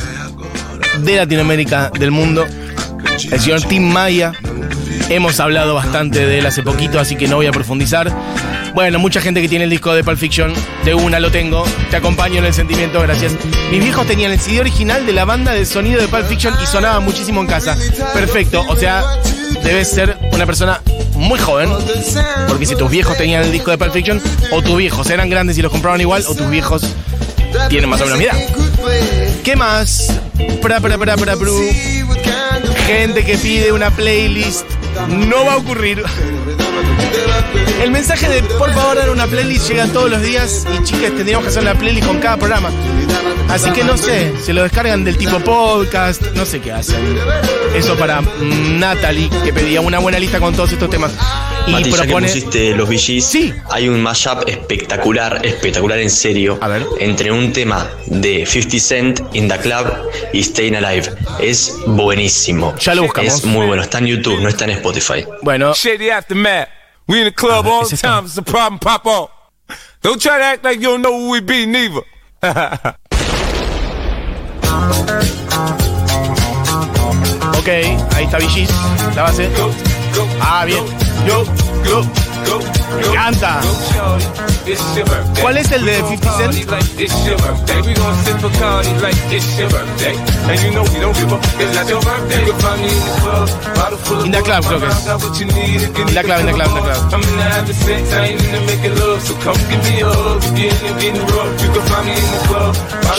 de 1.05 1.17
Latinoamérica, 1.17 1.91
del 1.91 2.11
mundo. 2.11 2.47
El 3.31 3.41
señor 3.41 3.63
Tim 3.63 3.93
Maya. 3.93 4.33
Hemos 5.09 5.41
hablado 5.41 5.75
bastante 5.75 6.27
de 6.27 6.39
él 6.39 6.47
hace 6.47 6.63
poquito, 6.63 6.99
así 6.99 7.17
que 7.17 7.29
no 7.29 7.37
voy 7.37 7.47
a 7.47 7.53
profundizar. 7.53 8.13
Bueno, 8.75 8.99
mucha 8.99 9.21
gente 9.21 9.41
que 9.43 9.49
tiene 9.49 9.65
el 9.65 9.71
disco 9.71 9.93
de 9.95 10.05
Pulp 10.05 10.19
Fiction, 10.19 10.53
de 10.85 10.95
una 10.95 11.19
lo 11.19 11.31
tengo. 11.31 11.65
Te 11.91 11.97
acompaño 11.97 12.39
en 12.39 12.45
el 12.45 12.55
sentimiento, 12.55 13.01
gracias. 13.01 13.33
Mis 13.71 13.83
viejos 13.83 14.07
tenían 14.07 14.33
el 14.33 14.41
CD 14.41 14.61
original 14.61 15.07
de 15.07 15.13
la 15.13 15.25
banda 15.25 15.53
de 15.53 15.65
sonido 15.65 16.01
de 16.01 16.09
Pulp 16.09 16.27
Fiction 16.27 16.55
y 16.63 16.67
sonaba 16.67 17.01
muchísimo 17.01 17.41
en 17.41 17.47
casa. 17.47 17.77
Perfecto, 18.15 18.65
o 18.69 18.77
sea, 18.77 19.03
debes 19.65 19.91
ser 19.91 20.17
una 20.33 20.47
persona 20.47 20.81
muy 21.21 21.39
joven, 21.39 21.71
porque 22.49 22.67
si 22.67 22.75
tus 22.75 22.91
viejos 22.91 23.17
tenían 23.17 23.45
el 23.45 23.53
disco 23.53 23.71
de 23.71 23.79
Pulp 23.79 23.93
Fiction, 23.93 24.21
o 24.53 24.63
tus 24.63 24.77
viejos 24.77 25.09
eran 25.11 25.29
grandes 25.29 25.59
y 25.59 25.63
los 25.63 25.71
compraban 25.71 26.01
igual, 26.01 26.25
o 26.27 26.35
tus 26.35 26.49
viejos 26.49 26.83
tienen 27.69 27.91
más 27.91 28.01
o 28.01 28.05
menos 28.05 28.19
mi 28.19 28.25
edad. 28.25 28.37
¿Qué 29.45 29.55
más? 29.55 30.19
Pra, 30.63 30.81
pra, 30.81 30.99
pra, 30.99 31.17
pra. 31.17 31.37
Gente 32.87 33.25
que 33.25 33.37
pide 33.39 33.73
una 33.73 33.91
playlist. 33.91 34.65
No 35.09 35.45
va 35.45 35.55
a 35.55 35.57
ocurrir. 35.59 36.03
El 37.83 37.91
mensaje 37.91 38.29
de 38.29 38.43
por 38.43 38.73
favor 38.73 38.97
dar 38.97 39.11
una 39.11 39.27
playlist 39.27 39.69
llega 39.69 39.87
todos 39.87 40.11
los 40.11 40.21
días 40.23 40.67
y 40.79 40.83
chicas 40.85 41.13
tendríamos 41.13 41.45
que 41.45 41.49
hacer 41.51 41.63
una 41.63 41.75
playlist 41.75 42.07
con 42.07 42.19
cada 42.19 42.37
programa. 42.37 42.71
Así 43.49 43.71
que 43.71 43.83
no 43.83 43.97
sé, 43.97 44.33
se 44.45 44.53
lo 44.53 44.63
descargan 44.63 45.03
del 45.03 45.17
tipo 45.17 45.41
podcast, 45.41 46.23
no 46.35 46.45
sé 46.45 46.61
qué 46.61 46.73
hacen. 46.73 47.01
Eso 47.75 47.97
para 47.97 48.21
mm, 48.21 48.79
Natalie, 48.79 49.29
que 49.45 49.53
pedía 49.53 49.81
una 49.81 49.99
buena 49.99 50.19
lista 50.19 50.39
con 50.41 50.55
todos 50.55 50.73
estos 50.73 50.89
temas. 50.91 51.13
Y 51.67 51.73
Mati, 51.73 51.91
ya 51.91 51.97
que 51.97 52.03
propone. 52.05 52.27
pusiste 52.29 52.75
los 52.77 52.89
VGs, 52.89 53.25
Sí. 53.25 53.53
hay 53.71 53.89
un 53.89 54.01
mashup 54.03 54.47
espectacular, 54.47 55.45
espectacular 55.45 55.99
en 55.99 56.11
serio, 56.11 56.59
A 56.61 56.69
ver. 56.69 56.87
entre 57.01 57.33
un 57.33 57.53
tema 57.53 57.89
de 58.07 58.47
50 58.47 58.79
Cent, 58.79 59.21
In 59.33 59.49
the 59.49 59.59
Club 59.59 59.87
y 60.33 60.43
Staying 60.43 60.77
Alive. 60.77 61.11
Es 61.41 61.75
buenísimo. 61.87 62.75
Ya 62.79 62.95
lo 62.95 63.03
buscamos. 63.03 63.35
Es 63.35 63.45
muy 63.45 63.67
bueno, 63.67 63.83
está 63.83 63.99
en 63.99 64.07
YouTube, 64.07 64.41
no 64.41 64.49
está 64.49 64.65
en 64.65 64.71
Spotify. 64.71 65.25
Bueno, 65.43 65.73
Shady 65.75 66.11
Aftermath. 66.11 66.69
We 67.11 67.19
in 67.19 67.25
the 67.25 67.33
club 67.33 67.65
ver, 67.65 67.71
all 67.73 67.89
the 67.89 67.97
time. 67.97 68.25
It's 68.27 68.39
a 68.39 68.43
problem, 68.43 68.79
pop 68.79 69.05
on. 69.05 69.29
Don't 70.01 70.23
try 70.23 70.39
to 70.39 70.45
act 70.45 70.63
like 70.63 70.77
you 70.77 70.85
don't 70.85 71.03
know 71.03 71.19
who 71.19 71.31
we 71.31 71.41
be, 71.41 71.67
neither. 71.67 72.03
ok, 77.59 77.69
ahí 78.15 78.25
está 78.27 78.39
VGs, 78.39 78.71
la 79.17 79.25
base. 79.25 79.51
Ah, 80.41 80.65
bien. 80.65 80.85
Yo, 81.27 81.45
yo, 81.85 82.05
me 82.97 83.07
encanta. 83.09 83.61
¿Cuál 85.41 85.57
es 85.59 85.73
el 85.73 85.85
de 85.85 85.97
50 85.97 86.37
Cent? 86.39 86.55
In 94.25 94.33
creo 94.63 94.81
que 94.81 94.87
es. 94.87 94.95
In 95.99 96.15
the 96.15 96.23
Club, 96.23 96.41
in 96.41 96.47
the 96.47 96.53
Club. 96.53 96.71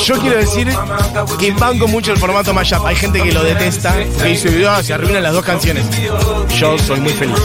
Yo 0.05 0.20
quiero 0.20 0.38
decir 0.38 0.67
que 1.39 1.51
banco 1.51 1.88
mucho 1.88 2.12
el 2.12 2.17
formato 2.17 2.53
mashup. 2.53 2.86
Hay 2.86 2.96
gente 2.96 3.22
que 3.22 3.31
lo 3.31 3.43
detesta, 3.43 3.93
que 4.22 4.29
dice, 4.29 4.65
"Ah, 4.67 4.81
se 4.84 4.93
arruinan 4.93 5.24
las 5.24 5.34
dos 5.34 5.43
canciones. 5.43 5.86
Yo 6.58 6.77
soy 6.79 7.00
muy 7.01 7.13
feliz. 7.13 7.38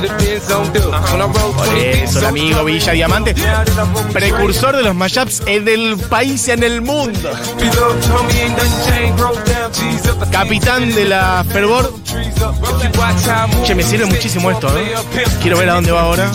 Por 0.00 1.78
eso, 1.78 2.18
el 2.18 2.24
amigo 2.26 2.64
Villa 2.64 2.92
Diamante, 2.92 3.34
precursor 4.12 4.76
de 4.76 4.82
los 4.82 4.94
mashups 4.94 5.42
en 5.46 5.68
el 5.68 5.96
país 5.96 6.48
y 6.48 6.52
en 6.52 6.62
el 6.62 6.82
mundo. 6.82 7.30
Capitán 10.30 10.94
de 10.94 11.04
la 11.04 11.44
Fervor. 11.48 11.92
Che, 13.64 13.74
me 13.74 13.82
sirve 13.82 14.06
muchísimo 14.06 14.50
esto, 14.50 14.68
¿eh? 14.78 14.94
Quiero 15.42 15.58
ver 15.58 15.70
a 15.70 15.74
dónde 15.74 15.92
va 15.92 16.02
ahora. 16.02 16.30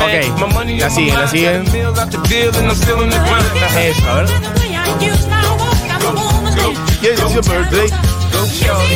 Ok, 0.00 0.78
la 0.78 0.90
siguen, 0.90 1.14
la 1.20 1.28
siguen. 1.28 1.64
Eso, 3.78 4.10
a 4.10 4.14
ver. 4.14 4.26
Yes, 7.02 7.20
it's 7.20 7.34
your 7.34 7.44
birthday. 7.44 7.88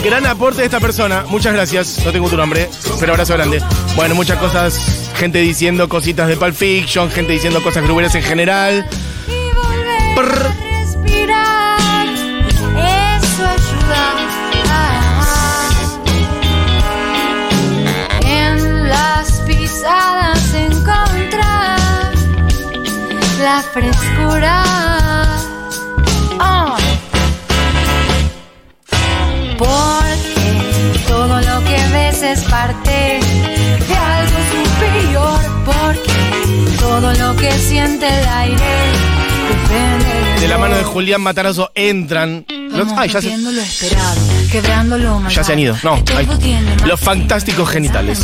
Gran 0.05 0.27
aporte 0.27 0.61
de 0.61 0.67
esta 0.67 0.81
persona. 0.81 1.25
Muchas 1.29 1.53
gracias. 1.53 2.05
No 2.05 2.13
tengo 2.13 2.29
tu 2.29 2.37
nombre, 2.37 2.69
pero 3.01 3.13
abrazo 3.13 3.35
grande. 3.35 3.61
Bueno, 3.97 4.15
muchas 4.15 4.39
cosas. 4.39 5.11
Gente 5.17 5.39
diciendo 5.39 5.89
cositas 5.89 6.29
de 6.29 6.37
Pulp 6.37 6.55
Fiction, 6.55 7.11
gente 7.11 7.33
diciendo 7.33 7.63
cosas 7.63 7.83
gruberas 7.85 8.15
en 8.15 8.23
general. 8.23 8.87
Prr. 10.15 10.66
La 23.39 23.63
frescura. 23.73 24.63
Ah. 26.39 26.77
Porque 29.59 31.01
todo 31.07 31.41
lo 31.41 31.65
que 31.65 31.77
ves 31.93 32.23
es 32.23 32.41
parte 32.45 33.21
de 33.89 33.95
algo 33.97 34.39
superior. 34.53 35.41
Porque 35.65 36.77
todo 36.79 37.13
lo 37.15 37.37
que 37.37 37.51
siente 37.53 38.07
el 38.07 38.29
aire 38.29 38.65
depende 39.49 40.41
De 40.41 40.49
la 40.49 40.59
mano 40.59 40.77
de 40.77 40.85
Julián 40.85 41.21
Matarazo 41.23 41.71
entran. 41.75 42.45
los- 42.71 42.93
ay, 42.97 43.09
ya 43.09 43.21
se, 43.23 43.37
lo 43.39 43.51
esperado, 43.61 44.21
ya 45.29 45.43
se 45.45 45.53
han 45.53 45.59
ido. 45.59 45.77
No, 45.83 46.03
ay. 46.17 46.29
Los 46.85 47.01
fantásticos 47.01 47.69
genitales. 47.71 48.23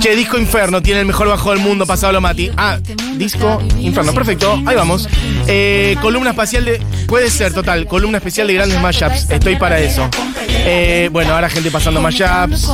Che, 0.00 0.14
Disco 0.14 0.38
Inferno 0.38 0.82
tiene 0.82 1.00
el 1.00 1.06
mejor 1.06 1.28
bajo 1.28 1.50
del 1.50 1.60
mundo, 1.60 1.86
pasado 1.86 2.20
Mati. 2.20 2.50
Ah, 2.56 2.78
Disco 3.14 3.62
Inferno, 3.78 4.12
perfecto. 4.12 4.60
Ahí 4.66 4.76
vamos. 4.76 5.08
Eh, 5.46 5.96
columna 6.00 6.30
espacial 6.30 6.64
de. 6.64 6.80
Puede 7.06 7.30
ser, 7.30 7.52
total. 7.52 7.86
Columna 7.86 8.18
especial 8.18 8.46
de 8.46 8.54
grandes 8.54 8.80
mashups. 8.80 9.30
Estoy 9.30 9.56
para 9.56 9.78
eso. 9.78 10.08
Eh, 10.48 11.08
bueno, 11.12 11.34
ahora 11.34 11.48
gente 11.48 11.70
pasando 11.70 12.00
mashups. 12.00 12.68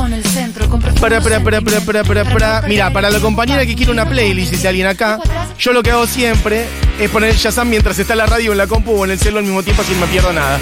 Para, 0.99 1.21
para, 1.21 1.39
para, 1.43 1.61
para, 1.61 1.81
para, 1.81 2.03
para, 2.03 2.25
para. 2.25 2.61
Mira, 2.63 2.91
para 2.91 3.09
la 3.09 3.19
compañera 3.19 3.65
que 3.65 3.75
quiere 3.75 3.91
una 3.91 4.07
playlist, 4.07 4.51
dice 4.51 4.67
alguien 4.67 4.87
acá, 4.87 5.19
yo 5.57 5.73
lo 5.73 5.81
que 5.83 5.91
hago 5.91 6.07
siempre 6.07 6.65
es 6.99 7.09
poner 7.09 7.29
el 7.29 7.37
Shazam 7.37 7.69
mientras 7.69 7.97
está 7.99 8.15
la 8.15 8.25
radio, 8.25 8.51
en 8.51 8.57
la 8.57 8.67
compu 8.67 8.91
o 8.91 9.05
en 9.05 9.11
el 9.11 9.19
celo 9.19 9.39
al 9.39 9.45
mismo 9.45 9.63
tiempo, 9.63 9.81
así 9.81 9.93
no 9.93 10.01
me 10.01 10.07
pierdo 10.07 10.33
nada. 10.33 10.59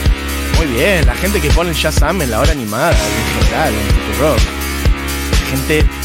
Muy 0.58 0.68
bien, 0.68 1.06
la 1.06 1.16
gente 1.16 1.42
que 1.42 1.50
pone 1.50 1.72
el 1.72 1.76
Shazam 1.76 2.22
en 2.22 2.32
la 2.32 2.40
hora 2.40 2.52
animada, 2.52 2.92
en 2.92 3.44
general, 3.44 3.74
en 3.74 4.20
Rock. 4.20 4.40
Gente. 5.50 6.01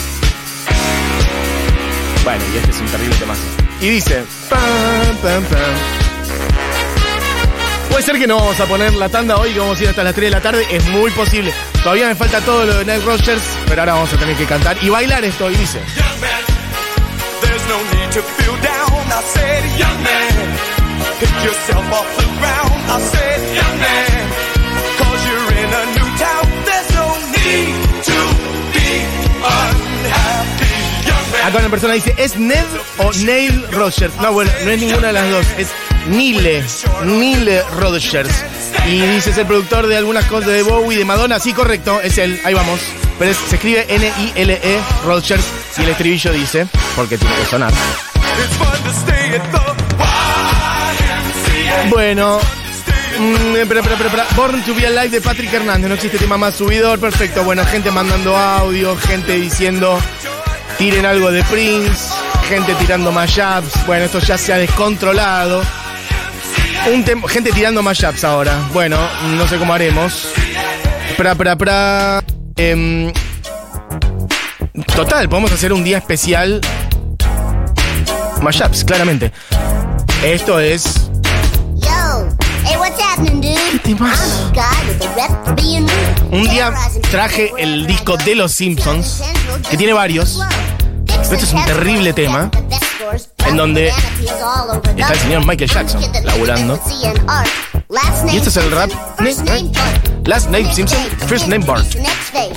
Bueno, 2.26 2.42
y 2.52 2.56
este 2.56 2.70
es 2.72 2.80
un 2.80 2.86
terrible 2.88 3.14
temazo. 3.14 3.40
Y 3.80 3.88
dice. 3.88 4.24
pam, 4.50 5.16
pam, 5.22 5.44
pam. 5.44 5.60
Puede 7.88 8.02
ser 8.02 8.18
que 8.18 8.26
no 8.26 8.38
vamos 8.38 8.58
a 8.58 8.66
poner 8.66 8.94
la 8.94 9.08
tanda 9.08 9.36
hoy, 9.36 9.52
que 9.52 9.60
vamos 9.60 9.78
a 9.78 9.82
ir 9.84 9.88
hasta 9.90 10.02
las 10.02 10.12
3 10.12 10.24
de 10.26 10.30
la 10.32 10.42
tarde. 10.42 10.66
Es 10.68 10.84
muy 10.86 11.12
posible. 11.12 11.54
Todavía 11.84 12.08
me 12.08 12.16
falta 12.16 12.40
todo 12.40 12.66
lo 12.66 12.78
de 12.78 12.84
Night 12.84 13.04
Rogers, 13.04 13.44
pero 13.68 13.82
ahora 13.82 13.94
vamos 13.94 14.12
a 14.12 14.16
tener 14.16 14.36
que 14.36 14.44
cantar 14.44 14.76
y 14.82 14.88
bailar 14.88 15.24
esto. 15.24 15.48
Y 15.52 15.54
dice: 15.54 15.78
Young 15.94 16.20
man, 16.20 16.44
there's 17.42 17.62
no 17.68 17.78
need 17.94 18.10
to 18.10 18.22
feel 18.22 18.56
down. 18.60 19.06
I 19.06 19.22
said, 19.22 19.78
young 19.78 20.02
man, 20.02 20.56
pick 21.20 21.30
yourself 21.44 21.92
off 21.92 22.16
the 22.16 22.26
ground. 22.40 22.90
I 22.90 23.00
said, 23.02 23.38
young 23.54 23.78
man, 23.78 24.30
cause 24.98 25.20
you're 25.28 25.52
in 25.62 25.70
a 25.72 25.84
new 25.94 26.08
town. 26.18 26.44
There's 26.66 26.90
no 26.90 27.06
need 27.38 28.02
to 28.02 28.18
be 28.74 29.85
Acá 31.46 31.58
una 31.58 31.68
persona 31.68 31.94
dice: 31.94 32.12
¿es 32.18 32.36
Ned 32.36 32.64
o 32.98 33.12
Neil 33.12 33.70
Rogers? 33.70 34.12
No, 34.16 34.32
bueno, 34.32 34.50
no 34.64 34.70
es 34.72 34.80
ninguna 34.80 35.06
de 35.06 35.12
las 35.12 35.30
dos. 35.30 35.46
Es 35.56 35.68
Nile, 36.08 36.64
Nile 37.04 37.62
Rodgers. 37.78 38.44
Y 38.84 39.00
dice, 39.00 39.30
es 39.30 39.38
el 39.38 39.46
productor 39.46 39.86
de 39.86 39.96
algunas 39.96 40.24
cosas 40.24 40.50
de 40.50 40.64
Bowie, 40.64 40.98
de 40.98 41.04
Madonna. 41.04 41.38
Sí, 41.38 41.52
correcto, 41.52 42.00
es 42.00 42.18
él, 42.18 42.40
ahí 42.44 42.52
vamos. 42.52 42.80
Pero 43.20 43.32
se 43.32 43.54
escribe 43.54 43.86
N-I-L-E 43.88 44.80
Rodgers 45.04 45.44
y 45.78 45.82
el 45.82 45.88
estribillo 45.90 46.32
dice, 46.32 46.66
porque 46.96 47.16
tiene 47.16 47.36
que 47.36 47.46
sonar. 47.46 47.72
Bueno, 51.90 52.40
mm, 53.20 53.56
espera, 53.56 53.80
espera, 53.80 53.94
espera, 53.94 54.08
espera. 54.08 54.26
Born 54.34 54.62
to 54.64 54.74
be 54.74 54.84
Alive 54.84 55.10
de 55.10 55.20
Patrick 55.20 55.52
Hernández. 55.52 55.88
No 55.88 55.94
existe 55.94 56.18
tema 56.18 56.36
más 56.36 56.56
subidor. 56.56 56.98
Perfecto. 56.98 57.44
Bueno, 57.44 57.64
gente 57.66 57.92
mandando 57.92 58.36
audio, 58.36 58.96
gente 58.96 59.34
diciendo 59.34 59.96
tiren 60.78 61.06
algo 61.06 61.30
de 61.30 61.42
Prince, 61.44 62.12
gente 62.48 62.74
tirando 62.74 63.12
mashups. 63.12 63.86
Bueno, 63.86 64.04
esto 64.04 64.18
ya 64.20 64.36
se 64.36 64.52
ha 64.52 64.58
descontrolado. 64.58 65.62
Un 66.92 67.04
gente 67.28 67.52
tirando 67.52 67.82
mashups 67.82 68.24
ahora. 68.24 68.56
Bueno, 68.72 68.98
no 69.36 69.48
sé 69.48 69.58
cómo 69.58 69.72
haremos. 69.72 70.28
Pra, 71.16 71.34
pra, 71.34 71.56
pra. 71.56 72.22
Em, 72.56 73.12
total, 74.94 75.28
podemos 75.28 75.52
hacer 75.52 75.72
un 75.72 75.82
día 75.82 75.98
especial. 75.98 76.60
Mashups, 78.42 78.84
claramente. 78.84 79.32
Esto 80.22 80.60
es 80.60 81.10
Yo, 81.76 82.28
hey, 82.64 82.76
what's 82.78 83.00
happening, 83.00 83.40
dude? 83.40 83.56
Un 86.30 86.48
día 86.48 86.72
traje 87.10 87.52
el 87.58 87.86
disco 87.86 88.16
de 88.16 88.34
Los 88.34 88.52
Simpsons, 88.52 89.22
que 89.70 89.76
tiene 89.76 89.92
varios. 89.92 90.40
Este 91.30 91.44
es 91.44 91.52
un 91.52 91.64
terrible 91.64 92.12
tema, 92.12 92.50
en 93.46 93.56
donde 93.56 93.88
está 93.88 95.12
el 95.12 95.18
señor 95.18 95.44
Michael 95.44 95.68
Jackson 95.68 96.00
laburando. 96.22 96.80
Y 98.32 98.36
este 98.36 98.48
es 98.48 98.56
el 98.56 98.70
rap. 98.70 98.90
Last 100.24 100.50
name 100.50 100.72
Simpson, 100.72 101.00
first 101.26 101.48
name 101.48 101.64
Bart. 101.66 101.84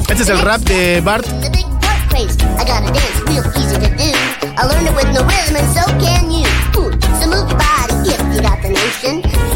Este 0.08 0.24
es 0.24 0.30
el 0.30 0.40
rap 0.42 0.62
de 0.62 1.02
Bart. 1.02 1.26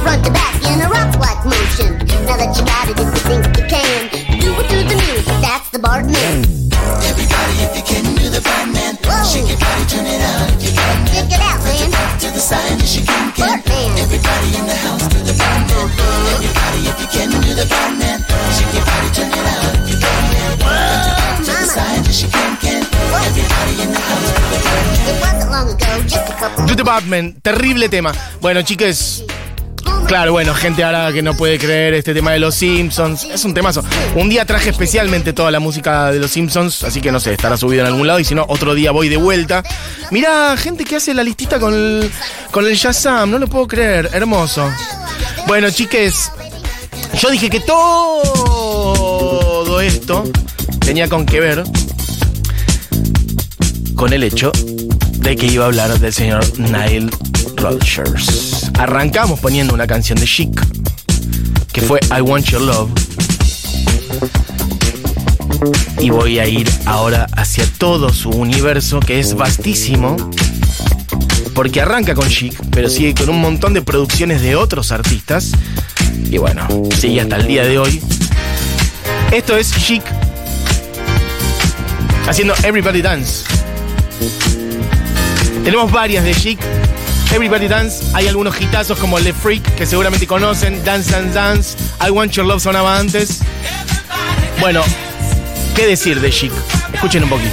Front 0.03 0.25
to 0.25 0.31
back 0.31 0.55
in 0.63 0.81
a 0.81 0.89
rock-like 0.89 1.45
motion. 1.45 1.97
Now 2.25 2.35
that 2.35 2.55
you 2.57 2.65
got 2.65 2.89
it, 2.89 2.99
if 2.99 3.62
To 12.23 12.31
the 12.31 12.39
side 12.39 12.79
as 12.79 12.95
you 12.95 13.03
can. 13.03 13.35
Bart 13.35 13.67
man. 13.67 13.99
Everybody 13.99 14.55
in 14.55 14.63
the 14.63 14.77
house 14.87 15.11
do 15.11 15.19
the 15.27 15.35
Bart 15.35 15.67
man. 15.67 15.91
Everybody, 16.31 16.87
if 16.87 16.95
you 17.03 17.07
can 17.11 17.27
do 17.35 17.51
the 17.51 17.67
Bart 17.67 17.99
man, 17.99 18.23
shake 18.55 18.71
your 18.71 18.85
body, 18.87 19.11
turn 19.11 19.27
it 19.27 19.43
out 19.43 19.75
if 19.83 19.91
you 19.91 19.97
can. 19.99 20.23
To 21.43 21.51
the 21.51 21.67
side 21.67 22.07
as 22.07 22.23
you 22.23 22.29
can, 22.31 22.55
can. 22.63 22.87
Everybody 23.27 23.75
in 23.83 23.91
the 23.91 23.99
house 23.99 24.23
do 24.23 24.39
the 24.39 24.59
Bart 24.63 24.87
man. 24.87 25.03
It 25.03 25.19
wasn't 25.19 25.51
long 25.51 25.67
ago, 25.67 25.91
just 26.07 26.31
a 26.31 26.35
couple. 26.39 26.63
Do 26.65 26.75
the 26.75 26.85
Batman, 26.85 27.35
terrible 27.43 27.89
tema. 27.89 28.15
Bueno, 28.39 28.63
chiques, 28.63 29.21
claro, 30.05 30.31
bueno, 30.31 30.53
gente 30.53 30.83
ahora 30.83 31.11
que 31.11 31.21
no 31.21 31.35
puede 31.35 31.57
creer 31.59 31.93
este 31.93 32.13
tema 32.13 32.31
de 32.31 32.39
los 32.39 32.55
Simpsons. 32.55 33.25
Es 33.25 33.43
un 33.45 33.53
temazo. 33.53 33.83
Un 34.15 34.29
día 34.29 34.45
traje 34.45 34.69
especialmente 34.69 35.33
toda 35.33 35.51
la 35.51 35.59
música 35.59 36.11
de 36.11 36.19
los 36.19 36.31
Simpsons, 36.31 36.83
así 36.83 37.01
que 37.01 37.11
no 37.11 37.19
sé, 37.19 37.33
estará 37.33 37.57
subido 37.57 37.81
en 37.81 37.87
algún 37.87 38.07
lado 38.07 38.19
y 38.19 38.23
si 38.23 38.33
no, 38.35 38.45
otro 38.47 38.73
día 38.75 38.91
voy 38.91 39.09
de 39.09 39.17
vuelta. 39.17 39.63
Mirá, 40.11 40.55
gente 40.57 40.85
que 40.85 40.95
hace 40.97 41.13
la 41.13 41.23
listita 41.23 41.59
con 41.59 41.73
el, 41.73 42.09
con 42.51 42.65
el 42.65 42.75
Shazam, 42.75 43.31
no 43.31 43.39
lo 43.39 43.47
puedo 43.47 43.67
creer, 43.67 44.09
hermoso. 44.13 44.71
Bueno, 45.47 45.69
chiques, 45.69 46.31
yo 47.19 47.29
dije 47.29 47.49
que 47.49 47.59
todo 47.59 47.81
esto 49.81 50.23
tenía 50.79 51.09
con 51.09 51.25
que 51.25 51.39
ver 51.39 51.63
con 53.95 54.13
el 54.13 54.23
hecho 54.23 54.51
de 55.19 55.35
que 55.35 55.45
iba 55.47 55.65
a 55.65 55.67
hablar 55.67 55.99
del 55.99 56.13
señor 56.13 56.43
Nile 56.59 57.09
Rodgers. 57.57 58.52
Arrancamos 58.77 59.39
poniendo 59.39 59.73
una 59.73 59.87
canción 59.87 60.19
de 60.19 60.25
Chic, 60.25 60.49
que 61.71 61.81
fue 61.81 61.99
I 62.15 62.21
Want 62.21 62.45
Your 62.47 62.61
Love. 62.61 62.91
Y 65.99 66.09
voy 66.09 66.39
a 66.39 66.47
ir 66.47 66.69
ahora 66.85 67.27
hacia 67.35 67.65
todo 67.77 68.11
su 68.11 68.29
universo, 68.29 68.99
que 68.99 69.19
es 69.19 69.35
vastísimo, 69.35 70.15
porque 71.55 71.81
arranca 71.81 72.13
con 72.15 72.27
Chic, 72.27 72.53
pero 72.71 72.89
sigue 72.89 73.13
con 73.13 73.29
un 73.29 73.39
montón 73.39 73.73
de 73.73 73.81
producciones 73.81 74.41
de 74.41 74.55
otros 74.55 74.91
artistas. 74.91 75.51
Y 76.29 76.37
bueno, 76.37 76.67
sigue 76.99 77.21
hasta 77.21 77.37
el 77.37 77.47
día 77.47 77.63
de 77.63 77.77
hoy. 77.77 78.01
Esto 79.31 79.57
es 79.57 79.71
Chic 79.71 80.03
haciendo 82.27 82.53
Everybody 82.63 83.01
Dance. 83.01 83.45
Tenemos 85.63 85.91
varias 85.91 86.23
de 86.23 86.33
Chic. 86.33 86.59
Everybody 87.31 87.67
Dance. 87.67 88.05
Hay 88.13 88.27
algunos 88.27 88.59
hitazos 88.59 88.99
como 88.99 89.19
Le 89.19 89.33
Freak 89.33 89.75
que 89.75 89.85
seguramente 89.85 90.27
conocen. 90.27 90.83
Dance 90.83 91.11
Dance 91.11 91.33
Dance. 91.33 91.77
I 92.05 92.09
Want 92.09 92.31
Your 92.33 92.45
Love 92.45 92.61
sonaba 92.61 92.97
antes. 92.97 93.39
Bueno, 94.59 94.81
¿qué 95.75 95.87
decir 95.87 96.19
de 96.19 96.29
Chic? 96.29 96.51
Escuchen 96.93 97.23
un 97.23 97.29
poquito. 97.29 97.51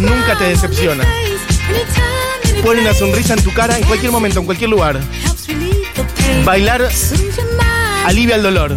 Nunca 0.00 0.36
te 0.38 0.44
decepciona. 0.44 1.04
Pone 2.62 2.80
una 2.80 2.94
sonrisa 2.94 3.34
en 3.34 3.42
tu 3.42 3.52
cara 3.52 3.76
en 3.76 3.84
cualquier 3.84 4.12
momento, 4.12 4.38
en 4.40 4.46
cualquier 4.46 4.70
lugar. 4.70 5.00
Bailar 6.44 6.88
alivia 8.06 8.36
el 8.36 8.42
dolor. 8.42 8.76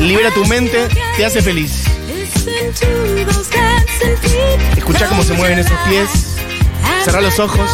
Libera 0.00 0.30
tu 0.30 0.44
mente, 0.44 0.88
te 1.16 1.24
hace 1.24 1.42
feliz. 1.42 1.84
Escucha 4.76 5.06
cómo 5.08 5.22
se 5.22 5.32
mueven 5.34 5.58
esos 5.58 5.78
pies. 5.88 6.36
Cerrá 7.04 7.20
los 7.20 7.38
ojos. 7.38 7.70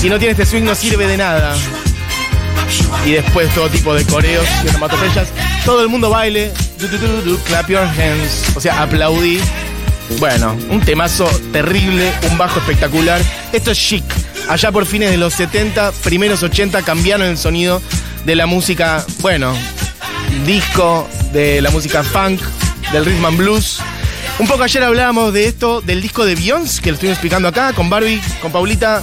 Si 0.00 0.08
no 0.08 0.18
tienes 0.18 0.38
este 0.38 0.46
swing 0.46 0.62
no 0.62 0.74
sirve 0.74 1.06
de 1.06 1.16
nada. 1.16 1.56
Y 3.04 3.12
después 3.12 3.52
todo 3.54 3.68
tipo 3.68 3.94
de 3.94 4.04
coreos 4.04 4.46
y 4.64 4.68
onomatopeyas. 4.68 5.28
Todo 5.64 5.82
el 5.82 5.88
mundo 5.88 6.10
baile. 6.10 6.52
Clap 6.78 7.68
your 7.68 7.82
hands. 7.82 8.54
O 8.54 8.60
sea, 8.60 8.82
aplaudí. 8.82 9.40
Bueno, 10.20 10.56
un 10.70 10.80
temazo 10.80 11.26
terrible, 11.52 12.12
un 12.30 12.38
bajo 12.38 12.60
espectacular. 12.60 13.20
Esto 13.52 13.72
es 13.72 13.78
chic. 13.78 14.04
Allá 14.48 14.70
por 14.70 14.86
fines 14.86 15.10
de 15.10 15.16
los 15.16 15.34
70, 15.34 15.90
primeros 16.04 16.42
80 16.42 16.82
cambiaron 16.82 17.26
el 17.26 17.36
sonido 17.36 17.82
de 18.24 18.36
la 18.36 18.46
música, 18.46 19.04
bueno, 19.20 19.54
disco, 20.46 21.08
de 21.32 21.60
la 21.60 21.70
música 21.70 22.04
funk, 22.04 22.40
del 22.92 23.04
rhythm 23.04 23.24
and 23.24 23.38
blues. 23.38 23.80
Un 24.38 24.46
poco 24.46 24.62
ayer 24.62 24.84
hablábamos 24.84 25.32
de 25.32 25.46
esto, 25.46 25.80
del 25.80 26.00
disco 26.00 26.24
de 26.24 26.36
Beyoncé, 26.36 26.80
que 26.80 26.90
lo 26.90 26.94
estuvimos 26.94 27.16
explicando 27.16 27.48
acá, 27.48 27.72
con 27.72 27.90
Barbie, 27.90 28.20
con 28.40 28.52
Paulita. 28.52 29.02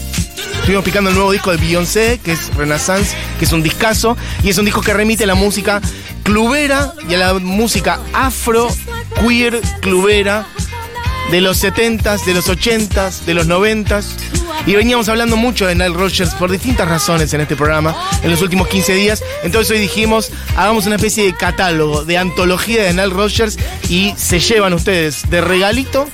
Estuvimos 0.60 0.80
explicando 0.80 1.10
el 1.10 1.16
nuevo 1.16 1.32
disco 1.34 1.52
de 1.52 1.58
Beyoncé, 1.58 2.22
que 2.24 2.32
es 2.32 2.56
Renaissance, 2.56 3.16
que 3.38 3.46
es 3.46 3.52
un 3.52 3.62
discazo, 3.62 4.16
y 4.44 4.50
es 4.50 4.58
un 4.58 4.66
disco 4.66 4.82
que 4.82 4.94
remite 4.94 5.26
la 5.26 5.36
música 5.36 5.82
clubera 6.26 6.92
y 7.08 7.14
a 7.14 7.18
la 7.18 7.34
música 7.36 8.00
afro, 8.12 8.68
queer, 9.22 9.62
clubera, 9.80 10.46
de 11.32 11.40
los 11.40 11.64
70s, 11.64 12.26
de 12.26 12.34
los 12.34 12.50
80s, 12.50 13.22
de 13.26 13.34
los 13.34 13.48
90s. 13.48 14.06
Y 14.66 14.76
veníamos 14.76 15.08
hablando 15.08 15.38
mucho 15.38 15.68
de 15.68 15.76
Nile 15.76 15.90
Rodgers 15.90 16.34
por 16.34 16.52
distintas 16.52 16.88
razones 16.90 17.34
en 17.34 17.42
este 17.42 17.56
programa 17.56 17.96
en 18.24 18.32
los 18.32 18.42
últimos 18.42 18.68
15 18.68 18.94
días. 18.96 19.24
Entonces 19.44 19.72
hoy 19.72 19.80
dijimos, 19.80 20.32
hagamos 20.58 20.88
una 20.88 20.96
especie 20.96 21.26
de 21.26 21.34
catálogo, 21.34 22.04
de 22.04 22.18
antología 22.18 22.84
de 22.84 22.92
Nile 22.92 23.10
Rodgers 23.10 23.58
y 23.88 24.14
se 24.18 24.40
llevan 24.40 24.74
ustedes 24.74 25.30
de 25.30 25.42
regalito 25.42 26.10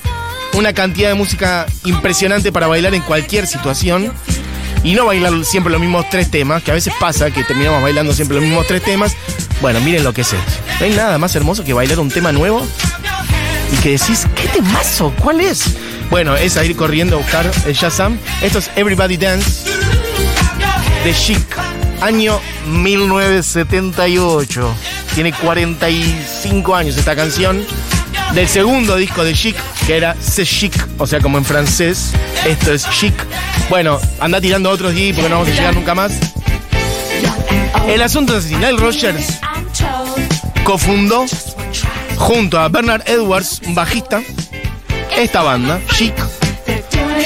una 0.54 0.74
cantidad 0.74 1.08
de 1.08 1.14
música 1.14 1.66
impresionante 1.84 2.52
para 2.52 2.66
bailar 2.66 2.94
en 2.94 3.02
cualquier 3.02 3.46
situación. 3.46 4.12
Y 4.84 4.94
no 4.94 5.06
bailar 5.06 5.32
siempre 5.44 5.70
los 5.70 5.80
mismos 5.80 6.10
tres 6.10 6.28
temas, 6.28 6.62
que 6.62 6.72
a 6.72 6.74
veces 6.74 6.92
pasa 6.98 7.30
que 7.30 7.44
terminamos 7.44 7.82
bailando 7.82 8.12
siempre 8.12 8.34
los 8.36 8.44
mismos 8.44 8.66
tres 8.66 8.82
temas. 8.82 9.16
Bueno, 9.62 9.80
miren 9.80 10.02
lo 10.02 10.12
que 10.12 10.22
es 10.22 10.32
esto. 10.32 10.52
No 10.80 10.86
hay 10.86 10.92
nada 10.92 11.18
más 11.18 11.36
hermoso 11.36 11.62
que 11.62 11.72
bailar 11.72 12.00
un 12.00 12.10
tema 12.10 12.32
nuevo 12.32 12.66
y 13.72 13.76
que 13.76 13.90
decís, 13.90 14.26
¿qué 14.34 14.48
temazo? 14.48 15.14
¿Cuál 15.20 15.40
es? 15.40 15.76
Bueno, 16.10 16.34
es 16.34 16.56
a 16.56 16.64
ir 16.64 16.74
corriendo 16.74 17.14
a 17.14 17.20
buscar 17.20 17.48
el 17.64 17.72
Shazam. 17.72 18.18
Esto 18.42 18.58
es 18.58 18.72
Everybody 18.74 19.16
Dance 19.16 19.70
de 21.04 21.14
Chic, 21.14 21.46
año 22.00 22.40
1978. 22.66 24.74
Tiene 25.14 25.32
45 25.32 26.74
años 26.74 26.96
esta 26.96 27.14
canción. 27.14 27.64
Del 28.34 28.48
segundo 28.48 28.96
disco 28.96 29.22
de 29.22 29.32
Chic, 29.32 29.54
que 29.86 29.96
era 29.96 30.16
C'est 30.20 30.48
Chic, 30.48 30.74
o 30.98 31.06
sea, 31.06 31.20
como 31.20 31.38
en 31.38 31.44
francés. 31.44 32.10
Esto 32.44 32.72
es 32.72 32.90
Chic. 32.90 33.14
Bueno, 33.70 34.00
anda 34.18 34.40
tirando 34.40 34.70
otros 34.70 34.92
días 34.92 35.14
porque 35.14 35.28
no 35.28 35.36
vamos 35.36 35.52
a 35.52 35.54
llegar 35.54 35.72
nunca 35.72 35.94
más. 35.94 36.14
El 37.86 38.02
asunto 38.02 38.36
es 38.36 38.46
Nile 38.46 38.76
Rogers 38.76 39.38
cofundó 40.64 41.26
junto 42.16 42.58
a 42.58 42.68
Bernard 42.68 43.02
Edwards, 43.08 43.60
un 43.66 43.74
bajista, 43.74 44.22
esta 45.16 45.42
banda, 45.42 45.80
Chic. 45.92 46.14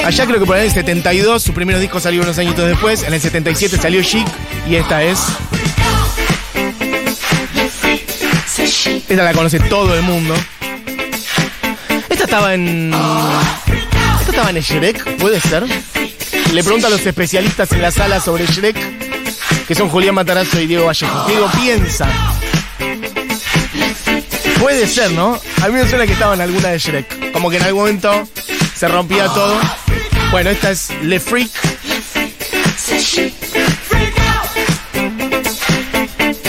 Allá 0.04 0.26
creo 0.26 0.38
que 0.40 0.46
por 0.46 0.56
ahí 0.56 0.62
en 0.62 0.68
el 0.68 0.74
72, 0.74 1.42
su 1.42 1.52
primer 1.52 1.78
disco 1.78 2.00
salió 2.00 2.22
unos 2.22 2.38
añitos 2.38 2.66
después, 2.66 3.02
en 3.02 3.14
el 3.14 3.20
77 3.20 3.76
salió 3.76 4.02
Chic 4.02 4.26
y 4.68 4.76
esta 4.76 5.02
es... 5.02 5.18
Esta 9.08 9.22
la 9.22 9.32
conoce 9.32 9.60
todo 9.60 9.94
el 9.94 10.02
mundo. 10.02 10.34
Esta 12.08 12.24
estaba 12.24 12.54
en... 12.54 12.92
Esta 14.20 14.30
estaba 14.30 14.50
en 14.50 14.56
Shrek, 14.60 15.16
puede 15.18 15.40
ser. 15.40 15.64
Le 16.52 16.62
pregunto 16.62 16.86
a 16.86 16.90
los 16.90 17.04
especialistas 17.04 17.70
en 17.72 17.82
la 17.82 17.90
sala 17.90 18.20
sobre 18.20 18.46
Shrek, 18.46 18.76
que 19.66 19.74
son 19.74 19.88
Julián 19.88 20.14
Matarazo 20.14 20.60
y 20.60 20.66
Diego 20.66 20.86
Vallejo. 20.86 21.26
Diego, 21.28 21.50
piensa. 21.60 22.35
Puede 24.60 24.86
ser, 24.86 25.12
¿no? 25.12 25.38
A 25.62 25.68
mí 25.68 25.74
me 25.74 25.88
suena 25.88 26.06
que 26.06 26.12
estaba 26.12 26.34
en 26.34 26.40
alguna 26.40 26.68
de 26.68 26.78
Shrek. 26.78 27.32
Como 27.32 27.50
que 27.50 27.56
en 27.58 27.62
algún 27.64 27.82
momento 27.82 28.28
se 28.74 28.88
rompía 28.88 29.26
todo. 29.26 29.58
Bueno, 30.30 30.50
esta 30.50 30.70
es 30.70 30.90
Le 31.02 31.20
Freak. 31.20 31.50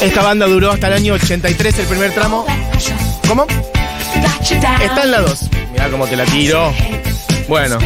Esta 0.02 0.22
banda 0.22 0.46
duró 0.48 0.72
hasta 0.72 0.88
el 0.88 0.94
año 0.94 1.14
83, 1.14 1.80
el 1.80 1.86
primer 1.88 2.14
tramo. 2.14 2.46
¿Cómo? 3.28 3.46
Está 4.42 5.04
en 5.04 5.12
la 5.12 5.22
2. 5.22 5.40
Mirá 5.74 5.90
cómo 5.90 6.08
te 6.08 6.16
la 6.16 6.26
tiro. 6.26 6.74
Bueno. 7.48 7.78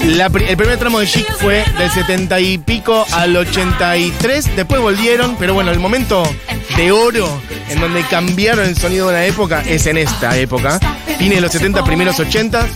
El 0.00 0.56
primer 0.56 0.78
tramo 0.78 1.00
de 1.00 1.06
Chic 1.06 1.30
fue 1.38 1.64
del 1.78 1.90
70 1.90 2.40
y 2.40 2.58
pico 2.58 3.06
al 3.12 3.36
83. 3.36 4.56
Después 4.56 4.80
volvieron, 4.80 5.36
pero 5.36 5.54
bueno, 5.54 5.70
el 5.70 5.78
momento 5.78 6.22
de 6.76 6.92
oro 6.92 7.40
en 7.70 7.80
donde 7.80 8.02
cambiaron 8.08 8.66
el 8.66 8.76
sonido 8.76 9.08
de 9.08 9.14
una 9.14 9.24
época 9.26 9.62
es 9.66 9.86
en 9.86 9.96
esta 9.98 10.36
época. 10.36 10.78
Fines 11.18 11.36
de 11.36 11.40
los 11.40 11.52
70, 11.52 11.84
primeros 11.84 12.18
80. 12.18 12.66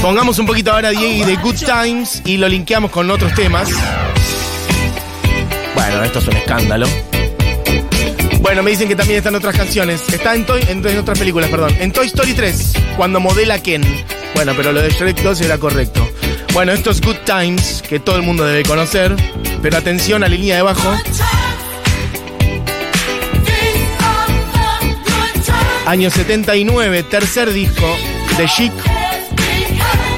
Pongamos 0.00 0.38
un 0.38 0.46
poquito 0.46 0.72
ahora 0.72 0.90
Diego 0.90 1.26
de 1.26 1.36
Good 1.36 1.56
Times 1.56 2.22
y 2.24 2.36
lo 2.36 2.48
linkeamos 2.48 2.90
con 2.90 3.10
otros 3.10 3.34
temas. 3.34 3.68
Bueno, 5.74 6.04
esto 6.04 6.18
es 6.18 6.28
un 6.28 6.36
escándalo. 6.36 6.86
Bueno, 8.40 8.62
me 8.62 8.70
dicen 8.70 8.88
que 8.88 8.96
también 8.96 9.18
están 9.18 9.34
otras 9.34 9.54
canciones. 9.56 10.02
Está 10.12 10.34
en, 10.34 10.46
Toy- 10.46 10.64
en, 10.68 10.86
en 10.86 10.98
otras 10.98 11.18
películas, 11.18 11.50
perdón. 11.50 11.74
En 11.78 11.92
Toy 11.92 12.06
Story 12.06 12.32
3, 12.32 12.72
cuando 12.96 13.20
modela 13.20 13.58
Ken. 13.62 13.82
Bueno, 14.34 14.52
pero 14.56 14.72
lo 14.72 14.80
de 14.80 14.90
Shrek 14.90 15.20
2 15.22 15.40
era 15.42 15.58
correcto. 15.58 16.08
Bueno, 16.52 16.72
esto 16.72 16.90
es 16.90 17.00
Good 17.00 17.16
Times, 17.26 17.82
que 17.86 18.00
todo 18.00 18.16
el 18.16 18.22
mundo 18.22 18.44
debe 18.44 18.62
conocer. 18.64 19.14
Pero 19.62 19.76
atención 19.76 20.24
a 20.24 20.28
la 20.28 20.34
línea 20.34 20.56
de 20.56 20.62
bajo. 20.62 20.90
Año 25.90 26.08
79, 26.08 27.02
tercer 27.02 27.52
disco 27.52 27.84
de 28.38 28.46
Chic. 28.46 28.72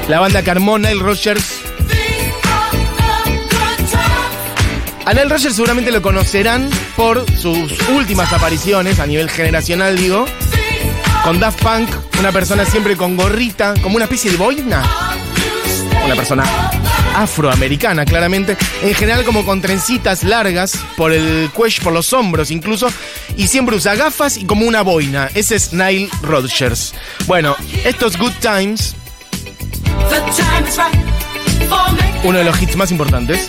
La 0.07 0.19
banda 0.19 0.43
Carmona, 0.43 0.91
el 0.91 0.99
Rogers. 0.99 1.61
A 5.03 5.13
Nile 5.13 5.29
Rogers 5.29 5.55
seguramente 5.55 5.89
lo 5.89 6.03
conocerán 6.03 6.69
por 6.95 7.25
sus 7.31 7.71
últimas 7.89 8.31
apariciones, 8.33 8.99
a 8.99 9.07
nivel 9.07 9.31
generacional 9.31 9.97
digo, 9.97 10.27
con 11.23 11.39
Daft 11.39 11.63
Punk, 11.63 11.89
una 12.19 12.31
persona 12.31 12.65
siempre 12.65 12.95
con 12.95 13.17
gorrita, 13.17 13.73
como 13.81 13.95
una 13.95 14.05
especie 14.05 14.29
de 14.29 14.37
boina. 14.37 14.83
Una 16.05 16.15
persona 16.15 16.43
afroamericana, 17.15 18.05
claramente. 18.05 18.57
En 18.83 18.93
general 18.93 19.23
como 19.23 19.43
con 19.43 19.59
trencitas 19.59 20.23
largas 20.23 20.77
por 20.97 21.11
el 21.11 21.49
cuello, 21.51 21.81
por 21.83 21.93
los 21.93 22.13
hombros 22.13 22.51
incluso. 22.51 22.89
Y 23.35 23.47
siempre 23.47 23.75
usa 23.75 23.95
gafas 23.95 24.37
y 24.37 24.45
como 24.45 24.65
una 24.65 24.81
boina. 24.81 25.29
Ese 25.33 25.55
es 25.55 25.73
Nile 25.73 26.09
Rodgers. 26.21 26.93
Bueno, 27.25 27.55
estos 27.83 28.17
Good 28.17 28.33
Times, 28.41 28.95
uno 32.23 32.37
de 32.37 32.43
los 32.45 32.61
hits 32.61 32.75
más 32.75 32.91
importantes. 32.91 33.47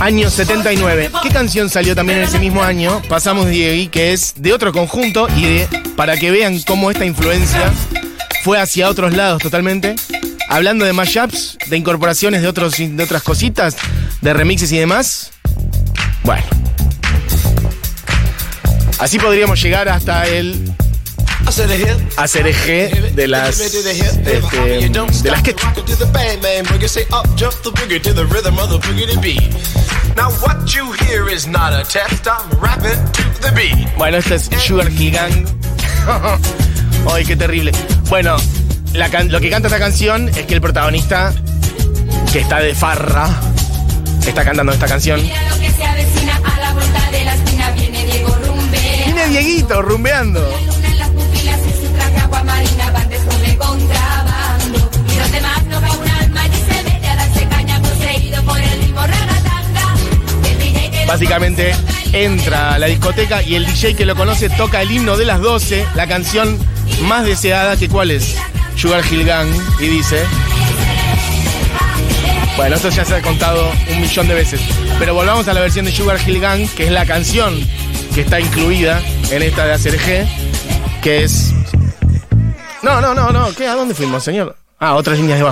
Año 0.00 0.30
79. 0.30 1.10
¿Qué 1.22 1.28
canción 1.30 1.68
salió 1.68 1.94
también 1.94 2.20
en 2.20 2.24
ese 2.24 2.38
mismo 2.38 2.62
año? 2.62 3.02
Pasamos 3.08 3.46
ahí, 3.46 3.88
que 3.88 4.12
es 4.12 4.34
de 4.36 4.52
otro 4.52 4.72
conjunto 4.72 5.26
y 5.36 5.42
de, 5.42 5.68
para 5.96 6.16
que 6.16 6.30
vean 6.30 6.60
cómo 6.66 6.90
esta 6.90 7.04
influencia 7.04 7.72
fue 8.44 8.60
hacia 8.60 8.88
otros 8.88 9.14
lados 9.14 9.42
totalmente. 9.42 9.96
Hablando 10.48 10.84
de 10.84 10.92
mashups, 10.92 11.58
de 11.66 11.76
incorporaciones 11.76 12.42
de, 12.42 12.48
otros, 12.48 12.76
de 12.78 13.02
otras 13.02 13.22
cositas, 13.22 13.76
de 14.22 14.32
remixes 14.32 14.72
y 14.72 14.78
demás. 14.78 15.30
Bueno. 16.24 16.44
Así 18.98 19.18
podríamos 19.18 19.62
llegar 19.62 19.88
hasta 19.88 20.26
el. 20.26 20.74
ACRG 22.16 23.14
de 23.14 23.28
las, 23.28 23.60
este, 23.60 23.82
de 23.82 25.30
las 25.30 25.42
que. 25.42 25.54
Bueno, 33.96 34.16
este 34.18 34.34
es 34.34 34.50
Sugar 34.66 34.90
Hill. 34.90 35.16
Ay, 37.10 37.24
qué 37.24 37.36
terrible. 37.36 37.72
Bueno, 38.08 38.36
la 38.94 39.08
can- 39.10 39.30
lo 39.30 39.40
que 39.40 39.50
canta 39.50 39.68
esta 39.68 39.78
canción 39.78 40.28
es 40.28 40.46
que 40.46 40.54
el 40.54 40.60
protagonista, 40.60 41.32
que 42.32 42.40
está 42.40 42.60
de 42.60 42.74
farra, 42.74 43.28
está 44.26 44.44
cantando 44.44 44.72
esta 44.72 44.86
canción. 44.86 45.22
Mira 45.22 45.42
lo 45.48 45.58
que 45.60 45.70
se 45.70 45.84
avecina 45.84 46.40
a 46.44 46.60
la 46.60 46.72
vuelta 46.74 47.10
de 47.10 47.24
la 47.24 47.34
esquina 47.34 47.70
viene 47.72 48.04
Diego 48.06 48.36
Rumbe. 48.46 48.78
Viene 49.04 49.26
Dieguito 49.28 49.82
rumbeando. 49.82 50.40
Luna 50.66 50.88
en 50.88 50.98
las 50.98 51.08
pupilas 51.10 51.58
y 51.66 51.86
su 51.86 51.92
traje 51.92 52.18
agua 52.18 52.42
marina 52.44 52.90
van 52.90 53.08
de 53.08 53.18
sobre 53.18 53.56
contrabando. 53.56 54.90
Y 55.12 55.18
los 55.18 55.32
demás 55.32 55.64
no 55.66 55.80
ve 55.80 55.88
un 55.90 56.08
alma 56.10 56.40
y 56.46 56.72
se 56.74 56.82
mete 56.82 57.06
a 57.08 57.16
darse 57.16 57.44
caña 57.48 57.80
poseído 57.80 58.42
por 58.44 58.58
el 58.58 58.70
ritmo 58.80 59.00
ragatanga. 59.00 59.94
El 60.50 60.58
DJ 60.58 60.90
que 60.90 61.00
lo 61.00 61.06
Básicamente 61.06 61.74
entra 62.12 62.74
a 62.74 62.78
la 62.78 62.86
discoteca 62.86 63.42
y 63.42 63.54
el 63.54 63.64
DJ 63.66 63.94
que 63.94 64.04
lo 64.04 64.14
conoce 64.16 64.48
toca 64.50 64.82
el 64.82 64.90
himno 64.90 65.16
de 65.16 65.24
las 65.26 65.40
12, 65.40 65.86
la 65.94 66.06
canción 66.06 66.58
más 67.02 67.24
deseada, 67.24 67.76
que 67.76 67.88
cuál 67.88 68.10
es? 68.10 68.36
Sugar 68.78 69.04
Hill 69.10 69.24
Gang, 69.24 69.48
y 69.80 69.88
dice... 69.88 70.24
Bueno, 72.56 72.76
esto 72.76 72.90
ya 72.90 73.04
se 73.04 73.16
ha 73.16 73.22
contado 73.22 73.72
un 73.90 74.00
millón 74.00 74.28
de 74.28 74.34
veces. 74.34 74.60
Pero 75.00 75.14
volvamos 75.14 75.48
a 75.48 75.52
la 75.52 75.60
versión 75.60 75.84
de 75.84 75.92
Sugar 75.92 76.18
Hill 76.24 76.40
Gang, 76.40 76.68
que 76.76 76.86
es 76.86 76.92
la 76.92 77.04
canción 77.04 77.54
que 78.14 78.20
está 78.20 78.40
incluida 78.40 79.02
en 79.30 79.42
esta 79.42 79.66
de 79.66 79.72
ACRG, 79.74 81.02
que 81.02 81.24
es... 81.24 81.52
No, 82.82 83.00
no, 83.00 83.14
no, 83.14 83.30
no, 83.32 83.52
¿qué? 83.54 83.66
¿A 83.66 83.74
dónde 83.74 83.94
fuimos, 83.94 84.22
señor? 84.22 84.56
Ah, 84.78 84.94
otras 84.94 85.18
líneas 85.18 85.38
de 85.38 85.44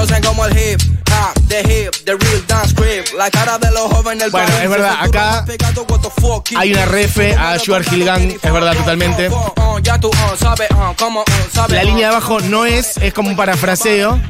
conocen 0.00 0.22
como 0.22 0.46
el 0.46 0.56
hip 0.56 0.89
Bueno, 4.30 4.48
es 4.62 4.70
verdad, 4.70 4.96
acá 5.00 5.44
hay 6.56 6.72
una 6.72 6.84
refe 6.86 7.34
a 7.34 7.58
Sugar 7.58 7.82
Hill 7.90 8.04
Gang, 8.04 8.36
es 8.42 8.52
verdad, 8.52 8.74
totalmente. 8.76 9.30
La 11.68 11.84
línea 11.84 12.08
de 12.08 12.14
abajo 12.16 12.40
no 12.40 12.66
es, 12.66 12.96
es 12.98 13.12
como 13.14 13.30
un 13.30 13.36
parafraseo, 13.36 14.20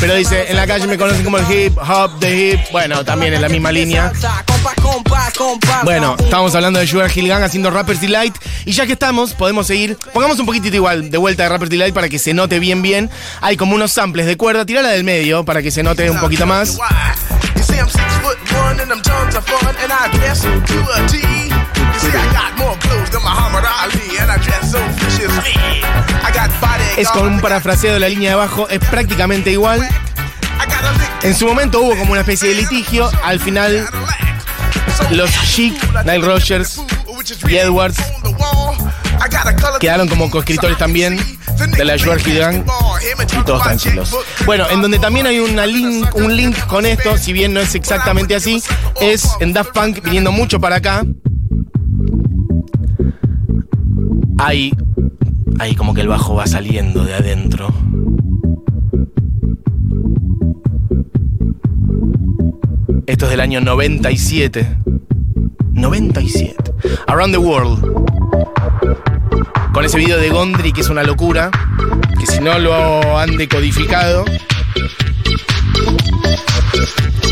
pero 0.00 0.14
dice, 0.14 0.50
en 0.50 0.56
la 0.56 0.66
calle 0.66 0.86
me 0.86 0.98
conocen 0.98 1.24
como 1.24 1.38
el 1.38 1.50
hip 1.50 1.76
hop, 1.78 2.18
the 2.20 2.52
hip, 2.52 2.60
bueno, 2.72 3.04
también 3.04 3.34
en 3.34 3.42
la 3.42 3.48
misma 3.48 3.72
línea. 3.72 4.12
Bueno, 5.84 6.16
estamos 6.18 6.54
hablando 6.54 6.78
de 6.78 6.86
Sugar 6.86 7.10
Hill 7.14 7.28
Gang 7.28 7.42
haciendo 7.42 7.70
Rappers 7.70 8.00
Delight, 8.00 8.34
y 8.64 8.72
ya 8.72 8.86
que 8.86 8.92
estamos, 8.92 9.32
podemos 9.34 9.66
seguir, 9.66 9.96
pongamos 10.12 10.38
un 10.38 10.46
poquitito 10.46 10.76
igual 10.76 11.10
de 11.10 11.18
vuelta 11.18 11.44
de 11.44 11.48
Rappers 11.48 11.70
Delight 11.70 11.94
para 11.94 12.08
que 12.08 12.18
se 12.18 12.34
note 12.34 12.58
bien 12.58 12.82
bien. 12.82 13.10
Hay 13.40 13.56
como 13.56 13.74
unos 13.74 13.92
samples 13.92 14.26
de 14.26 14.36
cuerda, 14.36 14.64
tirala 14.66 14.90
del 14.90 15.04
medio 15.04 15.44
para 15.44 15.62
que 15.62 15.70
se 15.70 15.82
note 15.82 16.10
un 16.10 16.20
poquito 16.20 16.46
más. 16.46 16.78
Why? 17.30 17.54
You 17.56 17.62
see, 17.62 17.78
I'm 17.78 17.88
six 17.88 18.10
foot 18.18 18.38
one 18.52 18.80
and 18.80 18.90
I'm 18.92 19.02
tons 19.02 19.36
of 19.36 19.44
fun, 19.46 19.74
and 19.82 19.92
I 19.92 20.08
guess 20.18 20.42
to 20.42 20.50
a 20.50 21.06
T. 21.06 21.18
You 21.18 21.98
see, 21.98 22.14
I 22.14 22.26
got 22.32 22.58
more 22.58 22.76
clothes 22.78 23.10
than 23.10 23.22
Muhammad 23.22 23.64
Ali, 23.64 24.18
and 24.18 24.30
I 24.30 24.38
dress 24.38 24.72
so 24.72 24.78
viciously. 24.98 25.54
I 26.22 26.30
got 26.32 26.50
bodyguards. 26.60 26.98
Es 26.98 27.08
con 27.10 27.26
un 27.26 27.40
parafraseo 27.40 27.94
de 27.94 28.00
la 28.00 28.08
línea 28.08 28.30
de 28.30 28.34
abajo, 28.34 28.68
es 28.68 28.78
prácticamente 28.80 29.50
igual. 29.50 29.86
En 31.22 31.34
su 31.34 31.46
momento 31.46 31.80
hubo 31.80 31.96
como 31.96 32.12
una 32.12 32.20
especie 32.20 32.48
de 32.48 32.54
litigio, 32.54 33.10
al 33.24 33.40
final 33.40 33.88
los 35.10 35.30
Chic, 35.44 35.74
Nile 36.04 36.24
Rogers 36.24 36.80
y 37.48 37.56
Edwards 37.56 37.98
quedaron 39.80 40.08
como 40.08 40.30
coescritores 40.30 40.78
también 40.78 41.18
de 41.68 41.84
la 41.84 41.98
George 41.98 42.34
Gang 42.34 42.64
y 43.38 43.44
todos 43.44 43.62
tranquilos. 43.62 44.16
Bueno, 44.46 44.66
en 44.70 44.82
donde 44.82 44.98
también 44.98 45.26
hay 45.26 45.38
una 45.38 45.66
link, 45.66 46.14
un 46.14 46.34
link 46.36 46.56
con 46.66 46.86
esto, 46.86 47.16
si 47.16 47.32
bien 47.32 47.52
no 47.52 47.60
es 47.60 47.74
exactamente 47.74 48.34
así, 48.34 48.62
es 49.00 49.36
en 49.40 49.52
Daft 49.52 49.72
Punk 49.72 50.02
viniendo 50.02 50.32
mucho 50.32 50.60
para 50.60 50.76
acá. 50.76 51.04
Hay, 54.38 54.72
hay 55.58 55.74
como 55.74 55.92
que 55.92 56.00
el 56.00 56.08
bajo 56.08 56.34
va 56.34 56.46
saliendo 56.46 57.04
de 57.04 57.14
adentro. 57.14 57.72
Esto 63.06 63.24
es 63.24 63.30
del 63.32 63.40
año 63.40 63.60
97. 63.60 64.76
97. 65.72 66.72
Around 67.06 67.32
the 67.32 67.38
World. 67.38 69.19
Con 69.72 69.84
ese 69.84 69.98
video 69.98 70.18
de 70.18 70.30
Gondry 70.30 70.72
que 70.72 70.80
es 70.80 70.88
una 70.88 71.02
locura. 71.02 71.50
Que 72.18 72.26
si 72.26 72.40
no 72.40 72.58
lo 72.58 73.18
han 73.18 73.36
decodificado. 73.36 74.24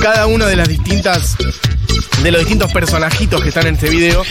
Cada 0.01 0.27
uno 0.27 0.47
de 0.47 0.57
las 0.57 0.69
distintas. 0.69 1.37
De 2.23 2.31
los 2.33 2.41
distintos 2.41 2.73
personajitos 2.73 3.43
que 3.43 3.49
están 3.49 3.67
en 3.67 3.75
este 3.75 3.91
video 3.91 4.23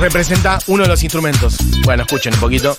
representa 0.00 0.58
uno 0.66 0.84
de 0.84 0.88
los 0.88 1.02
instrumentos. 1.02 1.56
Bueno, 1.84 2.04
escuchen 2.04 2.34
un 2.34 2.40
poquito. 2.40 2.76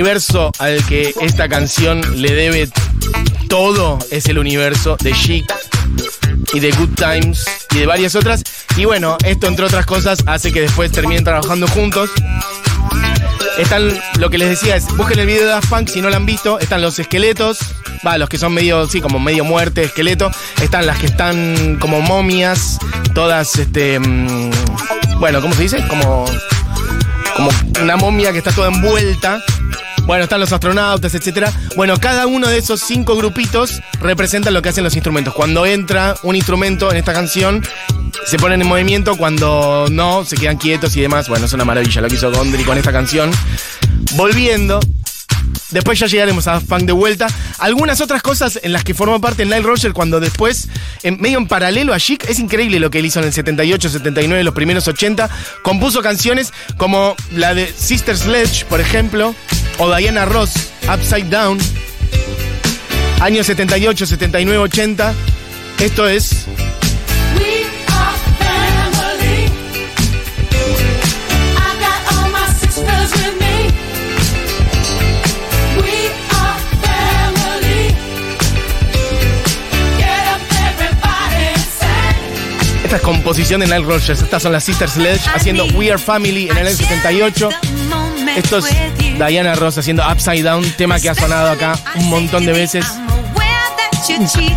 Universo 0.00 0.50
al 0.58 0.82
que 0.86 1.12
esta 1.20 1.46
canción 1.46 2.00
le 2.22 2.34
debe 2.34 2.70
todo 3.48 3.98
es 4.10 4.24
el 4.28 4.38
universo 4.38 4.96
de 4.98 5.12
Chic 5.12 5.44
y 6.54 6.60
de 6.60 6.70
Good 6.70 6.94
Times 6.94 7.44
y 7.74 7.80
de 7.80 7.86
varias 7.86 8.14
otras. 8.14 8.42
Y 8.78 8.86
bueno, 8.86 9.18
esto 9.26 9.46
entre 9.46 9.66
otras 9.66 9.84
cosas 9.84 10.20
hace 10.24 10.52
que 10.52 10.62
después 10.62 10.90
terminen 10.90 11.22
trabajando 11.22 11.68
juntos. 11.68 12.08
Están, 13.58 13.92
lo 14.18 14.30
que 14.30 14.38
les 14.38 14.48
decía 14.48 14.74
es, 14.74 14.86
busquen 14.96 15.18
el 15.18 15.26
video 15.26 15.42
de 15.42 15.48
Daft 15.48 15.90
si 15.90 16.00
no 16.00 16.08
lo 16.08 16.16
han 16.16 16.24
visto, 16.24 16.58
están 16.58 16.80
los 16.80 16.98
esqueletos, 16.98 17.58
va, 18.06 18.16
los 18.16 18.30
que 18.30 18.38
son 18.38 18.54
medio, 18.54 18.86
sí, 18.86 19.02
como 19.02 19.18
medio 19.18 19.44
muerte, 19.44 19.82
esqueleto, 19.82 20.30
están 20.62 20.86
las 20.86 20.98
que 20.98 21.06
están 21.06 21.76
como 21.78 22.00
momias, 22.00 22.78
todas, 23.14 23.54
este, 23.56 24.00
mm, 24.00 24.50
bueno, 25.18 25.42
¿cómo 25.42 25.52
se 25.52 25.64
dice? 25.64 25.86
Como 25.88 26.24
como 27.40 27.50
una 27.82 27.96
momia 27.96 28.32
que 28.32 28.38
está 28.38 28.52
toda 28.52 28.68
envuelta. 28.68 29.42
Bueno, 30.06 30.24
están 30.24 30.40
los 30.40 30.52
astronautas, 30.52 31.14
etcétera. 31.14 31.52
Bueno, 31.76 31.96
cada 31.98 32.26
uno 32.26 32.48
de 32.48 32.58
esos 32.58 32.80
cinco 32.80 33.16
grupitos 33.16 33.80
representa 34.00 34.50
lo 34.50 34.62
que 34.62 34.70
hacen 34.70 34.84
los 34.84 34.94
instrumentos. 34.94 35.34
Cuando 35.34 35.66
entra 35.66 36.16
un 36.22 36.36
instrumento 36.36 36.90
en 36.90 36.96
esta 36.96 37.12
canción, 37.12 37.64
se 38.26 38.38
ponen 38.38 38.60
en 38.60 38.68
movimiento. 38.68 39.16
Cuando 39.16 39.86
no, 39.90 40.24
se 40.24 40.36
quedan 40.36 40.56
quietos 40.56 40.96
y 40.96 41.00
demás. 41.00 41.28
Bueno, 41.28 41.46
es 41.46 41.52
una 41.52 41.64
maravilla 41.64 42.00
lo 42.00 42.08
que 42.08 42.14
hizo 42.14 42.30
Gondry 42.32 42.64
con 42.64 42.78
esta 42.78 42.92
canción. 42.92 43.30
Volviendo. 44.16 44.80
Después 45.70 45.98
ya 45.98 46.06
llegaremos 46.06 46.46
a 46.46 46.52
Daft 46.52 46.66
Punk 46.66 46.82
de 46.82 46.92
vuelta. 46.92 47.28
Algunas 47.58 48.00
otras 48.00 48.22
cosas 48.22 48.58
en 48.62 48.72
las 48.72 48.84
que 48.84 48.94
formó 48.94 49.20
parte 49.20 49.44
Nile 49.44 49.60
Roger 49.60 49.92
cuando 49.92 50.20
después, 50.20 50.68
en, 51.02 51.20
medio 51.20 51.38
en 51.38 51.46
paralelo 51.46 51.94
a 51.94 51.98
Chic, 51.98 52.28
es 52.28 52.38
increíble 52.38 52.80
lo 52.80 52.90
que 52.90 52.98
él 52.98 53.06
hizo 53.06 53.20
en 53.20 53.26
el 53.26 53.32
78, 53.32 53.88
79, 53.88 54.44
los 54.44 54.54
primeros 54.54 54.88
80. 54.88 55.28
Compuso 55.62 56.02
canciones 56.02 56.52
como 56.76 57.14
la 57.32 57.54
de 57.54 57.72
Sister 57.76 58.16
Sledge, 58.16 58.64
por 58.66 58.80
ejemplo, 58.80 59.34
o 59.78 59.94
Diana 59.94 60.24
Ross, 60.24 60.52
Upside 60.92 61.28
Down. 61.30 61.58
Años 63.20 63.46
78, 63.46 64.06
79, 64.06 64.58
80. 64.58 65.14
Esto 65.78 66.08
es 66.08 66.46
Esta 82.90 82.96
es 82.96 83.02
composición 83.04 83.60
de 83.60 83.66
Nile 83.66 83.84
Rogers. 83.84 84.20
Estas 84.20 84.42
son 84.42 84.50
las 84.50 84.64
Sister 84.64 84.90
Sledge 84.90 85.28
haciendo 85.32 85.64
We 85.76 85.92
Are 85.92 85.96
Family 85.96 86.48
en 86.50 86.56
el 86.58 86.66
año 86.66 86.76
78. 86.76 87.48
Esto 88.34 88.58
es 88.58 88.64
Diana 89.16 89.54
Ross 89.54 89.78
haciendo 89.78 90.02
Upside 90.10 90.42
Down, 90.42 90.68
tema 90.72 90.98
que 90.98 91.08
ha 91.08 91.14
sonado 91.14 91.50
acá 91.50 91.78
un 91.94 92.10
montón 92.10 92.44
de 92.44 92.52
veces. 92.52 92.84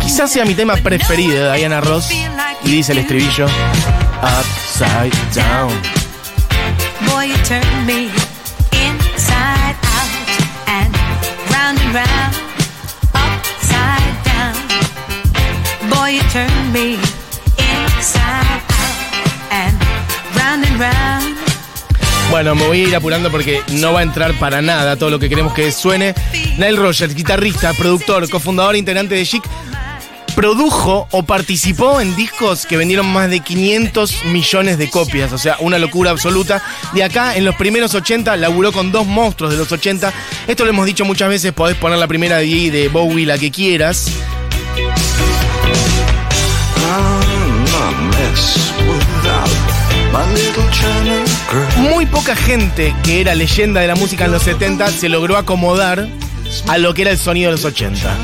Quizás 0.02 0.32
sea 0.32 0.44
mi 0.44 0.56
tema 0.56 0.74
preferido 0.74 1.44
de 1.44 1.58
Diana 1.58 1.80
Ross. 1.80 2.10
Y 2.64 2.70
dice 2.72 2.90
el 2.90 2.98
estribillo 2.98 3.46
Upside 4.20 5.12
Down. 5.32 5.72
Boy, 7.12 7.28
you 7.28 7.36
turn 7.44 7.86
me 7.86 8.08
inside 8.72 9.76
out 9.92 10.10
and 10.66 10.92
round 11.52 11.78
and 11.78 11.94
round, 11.94 12.34
upside 13.14 14.24
down. 14.24 14.54
Boy, 15.88 16.16
you 16.16 16.22
turn 16.32 16.72
me 16.72 16.98
Bueno, 22.30 22.56
me 22.56 22.66
voy 22.66 22.80
a 22.80 22.88
ir 22.88 22.96
apurando 22.96 23.30
porque 23.30 23.62
no 23.68 23.92
va 23.92 24.00
a 24.00 24.02
entrar 24.02 24.34
para 24.34 24.60
nada 24.60 24.96
todo 24.96 25.08
lo 25.08 25.18
que 25.18 25.28
queremos 25.28 25.54
que 25.54 25.70
suene. 25.70 26.14
Nile 26.58 26.72
Rogers, 26.72 27.14
guitarrista, 27.14 27.72
productor, 27.74 28.28
cofundador 28.28 28.74
integrante 28.74 29.14
de 29.14 29.24
Chic, 29.24 29.44
produjo 30.34 31.06
o 31.12 31.22
participó 31.22 32.00
en 32.00 32.16
discos 32.16 32.66
que 32.66 32.76
vendieron 32.76 33.06
más 33.06 33.30
de 33.30 33.38
500 33.38 34.24
millones 34.24 34.78
de 34.78 34.90
copias, 34.90 35.32
o 35.32 35.38
sea, 35.38 35.56
una 35.60 35.78
locura 35.78 36.10
absoluta. 36.10 36.60
De 36.92 37.04
acá, 37.04 37.36
en 37.36 37.44
los 37.44 37.54
primeros 37.54 37.94
80, 37.94 38.36
laburó 38.36 38.72
con 38.72 38.90
dos 38.90 39.06
monstruos 39.06 39.52
de 39.52 39.58
los 39.58 39.70
80. 39.70 40.12
Esto 40.48 40.64
lo 40.64 40.70
hemos 40.70 40.86
dicho 40.86 41.04
muchas 41.04 41.28
veces, 41.28 41.52
podés 41.52 41.76
poner 41.76 41.98
la 41.98 42.08
primera 42.08 42.38
de 42.38 42.90
Bowie, 42.92 43.26
la 43.26 43.38
que 43.38 43.52
quieras. 43.52 44.10
Muy 51.76 52.06
poca 52.06 52.34
gente 52.34 52.94
que 53.02 53.20
era 53.20 53.34
leyenda 53.34 53.80
de 53.80 53.88
la 53.88 53.94
música 53.94 54.24
en 54.24 54.32
los 54.32 54.42
70 54.42 54.88
se 54.88 55.08
logró 55.08 55.36
acomodar 55.36 56.08
a 56.68 56.78
lo 56.78 56.94
que 56.94 57.02
era 57.02 57.10
el 57.10 57.18
sonido 57.18 57.50
de 57.50 57.56
los 57.56 57.64
80. 57.64 58.16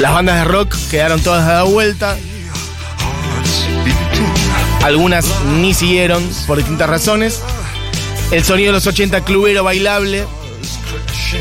Las 0.00 0.12
bandas 0.12 0.36
de 0.36 0.44
rock 0.44 0.74
quedaron 0.90 1.22
todas 1.22 1.48
a 1.48 1.54
la 1.54 1.62
vuelta. 1.62 2.16
Algunas 4.82 5.26
ni 5.60 5.72
siguieron 5.72 6.28
por 6.46 6.58
distintas 6.58 6.88
razones. 6.88 7.40
El 8.30 8.44
sonido 8.44 8.68
de 8.68 8.72
los 8.74 8.86
80 8.86 9.22
clubero 9.24 9.64
bailable. 9.64 10.24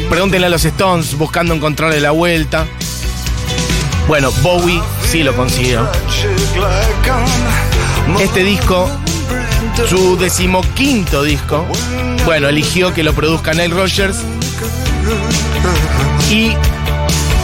Pregúntenle 0.10 0.48
a 0.48 0.50
los 0.50 0.64
Stones 0.64 1.18
buscando 1.18 1.54
encontrarle 1.54 2.00
la 2.00 2.12
vuelta. 2.12 2.66
Bueno, 4.08 4.32
Bowie 4.42 4.82
sí 5.10 5.24
lo 5.24 5.36
consiguió. 5.36 5.88
Este 8.20 8.44
disco, 8.44 8.90
su 9.90 10.18
decimoquinto 10.18 11.24
disco, 11.24 11.66
bueno, 12.26 12.50
eligió 12.50 12.94
que 12.94 13.04
lo 13.04 13.14
produzca 13.14 13.54
Nile 13.54 13.70
Rogers. 13.70 14.18
Y 16.30 16.54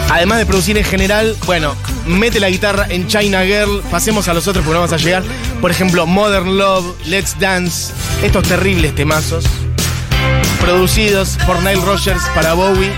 además 0.09 0.39
de 0.39 0.45
producir 0.45 0.77
en 0.77 0.83
general, 0.83 1.35
bueno, 1.45 1.75
mete 2.05 2.39
la 2.39 2.49
guitarra 2.49 2.87
en 2.89 3.07
China 3.07 3.43
Girl. 3.43 3.81
Pasemos 3.89 4.27
a 4.27 4.33
los 4.33 4.47
otros 4.47 4.63
porque 4.65 4.75
no 4.75 4.81
vamos 4.81 4.93
a 4.93 5.03
llegar. 5.03 5.23
Por 5.61 5.71
ejemplo, 5.71 6.05
Modern 6.05 6.57
Love, 6.57 6.95
Let's 7.05 7.39
Dance, 7.39 7.93
estos 8.21 8.43
terribles 8.47 8.93
temazos. 8.95 9.45
Producidos 10.59 11.37
por 11.47 11.57
Nile 11.59 11.81
Rogers 11.85 12.23
para 12.35 12.53
Bowie. 12.53 12.91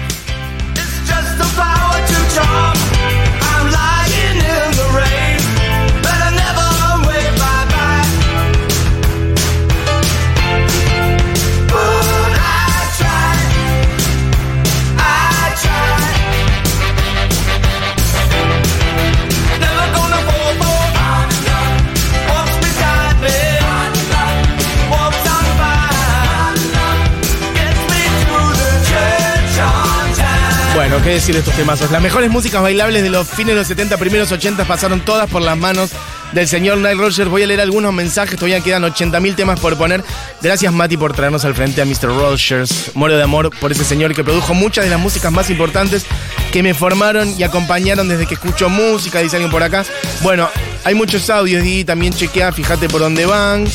Qué 30.99 31.09
decir 31.11 31.33
de 31.33 31.39
estos 31.39 31.55
temazos. 31.55 31.89
Las 31.89 32.01
mejores 32.01 32.29
músicas 32.29 32.61
bailables 32.61 33.01
de 33.01 33.09
los 33.09 33.27
fines 33.27 33.55
de 33.55 33.59
los 33.59 33.67
70, 33.67 33.97
primeros 33.97 34.31
80 34.31 34.65
pasaron 34.65 34.99
todas 34.99 35.29
por 35.29 35.41
las 35.41 35.57
manos 35.57 35.91
del 36.33 36.47
señor 36.47 36.77
Nile 36.77 36.95
Rogers. 36.95 37.29
Voy 37.29 37.43
a 37.43 37.47
leer 37.47 37.61
algunos 37.61 37.93
mensajes, 37.93 38.35
todavía 38.35 38.59
quedan 38.59 38.83
80.000 38.83 39.35
temas 39.35 39.59
por 39.59 39.77
poner. 39.77 40.03
Gracias 40.41 40.73
Mati 40.73 40.97
por 40.97 41.13
traernos 41.13 41.45
al 41.45 41.55
frente 41.55 41.81
a 41.81 41.85
Mr. 41.85 42.07
Rogers. 42.07 42.91
Muero 42.93 43.15
de 43.15 43.23
amor 43.23 43.49
por 43.57 43.71
ese 43.71 43.85
señor 43.85 44.13
que 44.13 44.23
produjo 44.23 44.53
muchas 44.53 44.83
de 44.83 44.91
las 44.91 44.99
músicas 44.99 45.31
más 45.31 45.49
importantes 45.49 46.05
que 46.51 46.61
me 46.61 46.73
formaron 46.73 47.33
y 47.37 47.43
acompañaron 47.43 48.09
desde 48.09 48.25
que 48.25 48.33
escucho 48.33 48.67
música, 48.67 49.19
dice 49.19 49.37
alguien 49.37 49.51
por 49.51 49.63
acá. 49.63 49.85
Bueno, 50.21 50.49
hay 50.83 50.93
muchos 50.93 51.29
audios 51.29 51.65
y 51.65 51.85
también 51.85 52.13
chequea, 52.13 52.51
fíjate 52.51 52.89
por 52.89 52.99
dónde 53.01 53.25
van. 53.25 53.65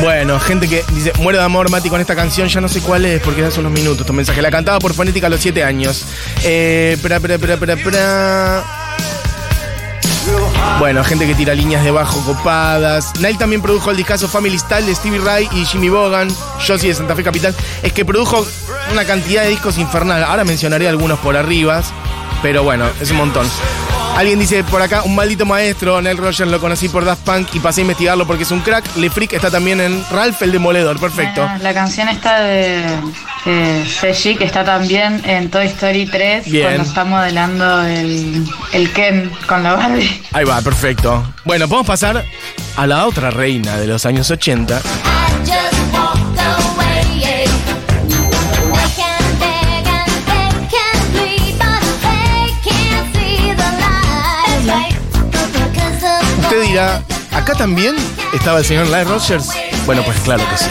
Bueno, 0.00 0.38
gente 0.40 0.68
que 0.68 0.84
dice, 0.92 1.12
muero 1.20 1.38
de 1.38 1.44
amor, 1.44 1.70
Mati, 1.70 1.88
con 1.88 2.00
esta 2.00 2.14
canción, 2.14 2.48
ya 2.48 2.60
no 2.60 2.68
sé 2.68 2.80
cuál 2.80 3.04
es, 3.04 3.22
porque 3.22 3.40
ya 3.40 3.50
son 3.50 3.64
los 3.64 3.72
minutos 3.72 4.06
tu 4.06 4.12
mensaje. 4.12 4.42
La 4.42 4.50
cantaba 4.50 4.78
por 4.78 4.92
fonética 4.94 5.28
a 5.28 5.30
los 5.30 5.40
7 5.40 5.64
años. 5.64 6.04
Eh, 6.42 6.98
pra, 7.02 7.20
pra, 7.20 7.38
pra. 7.38 8.64
Bueno, 10.78 11.04
gente 11.04 11.26
que 11.26 11.34
tira 11.34 11.54
líneas 11.54 11.84
de 11.84 11.90
bajo 11.90 12.20
copadas. 12.24 13.12
Nile 13.16 13.34
también 13.34 13.62
produjo 13.62 13.90
el 13.90 13.96
discazo 13.96 14.28
Family 14.28 14.58
Style 14.58 14.86
de 14.86 14.94
Stevie 14.94 15.20
Ray 15.20 15.48
y 15.52 15.64
Jimmy 15.64 15.88
Bogan, 15.88 16.28
Josie 16.66 16.88
de 16.88 16.94
Santa 16.94 17.14
Fe 17.14 17.22
Capital. 17.22 17.54
Es 17.82 17.92
que 17.92 18.04
produjo 18.04 18.46
una 18.92 19.04
cantidad 19.04 19.42
de 19.42 19.50
discos 19.50 19.78
infernal. 19.78 20.24
Ahora 20.24 20.44
mencionaré 20.44 20.88
algunos 20.88 21.18
por 21.20 21.36
arriba, 21.36 21.82
pero 22.42 22.62
bueno, 22.62 22.86
es 23.00 23.10
un 23.10 23.18
montón. 23.18 23.46
Alguien 24.16 24.38
dice 24.38 24.62
por 24.62 24.80
acá, 24.80 25.02
un 25.02 25.14
maldito 25.16 25.44
maestro, 25.44 26.00
Nile 26.00 26.14
Rogers 26.14 26.48
lo 26.48 26.60
conocí 26.60 26.88
por 26.88 27.04
Daft 27.04 27.22
Punk 27.24 27.48
y 27.52 27.58
pasé 27.58 27.80
a 27.80 27.82
investigarlo 27.82 28.26
porque 28.26 28.44
es 28.44 28.50
un 28.52 28.60
crack. 28.60 28.96
Le 28.96 29.10
Freak 29.10 29.32
está 29.32 29.50
también 29.50 29.80
en 29.80 30.04
Ralph 30.10 30.40
el 30.42 30.52
Demoledor, 30.52 31.00
perfecto. 31.00 31.48
La 31.60 31.74
canción 31.74 32.08
está 32.08 32.40
de 32.42 32.84
eh, 33.46 33.84
Seji, 33.88 34.36
que 34.36 34.44
está 34.44 34.64
también 34.64 35.20
en 35.24 35.50
Toy 35.50 35.66
Story 35.66 36.06
3, 36.06 36.48
Bien. 36.48 36.64
cuando 36.64 36.82
está 36.84 37.04
modelando 37.04 37.82
el, 37.82 38.46
el 38.72 38.92
Ken 38.92 39.32
con 39.48 39.64
la 39.64 39.74
Barbie. 39.74 40.22
Ahí 40.32 40.44
va, 40.44 40.62
perfecto. 40.62 41.34
Bueno, 41.44 41.66
podemos 41.66 41.86
pasar 41.88 42.24
a 42.76 42.86
la 42.86 43.06
otra 43.06 43.30
reina 43.30 43.76
de 43.78 43.88
los 43.88 44.06
años 44.06 44.30
80. 44.30 44.80
Dirá, 56.60 57.02
¿acá 57.32 57.54
también 57.54 57.96
estaba 58.32 58.58
el 58.58 58.64
señor 58.64 58.86
Nile 58.86 59.04
Rogers? 59.04 59.50
Bueno, 59.86 60.02
pues 60.04 60.18
claro 60.20 60.42
que 60.50 60.56
sí. 60.56 60.70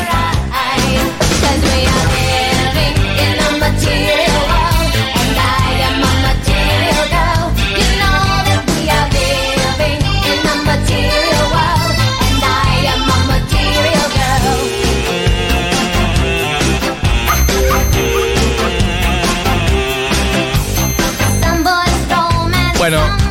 Bueno. 22.78 23.23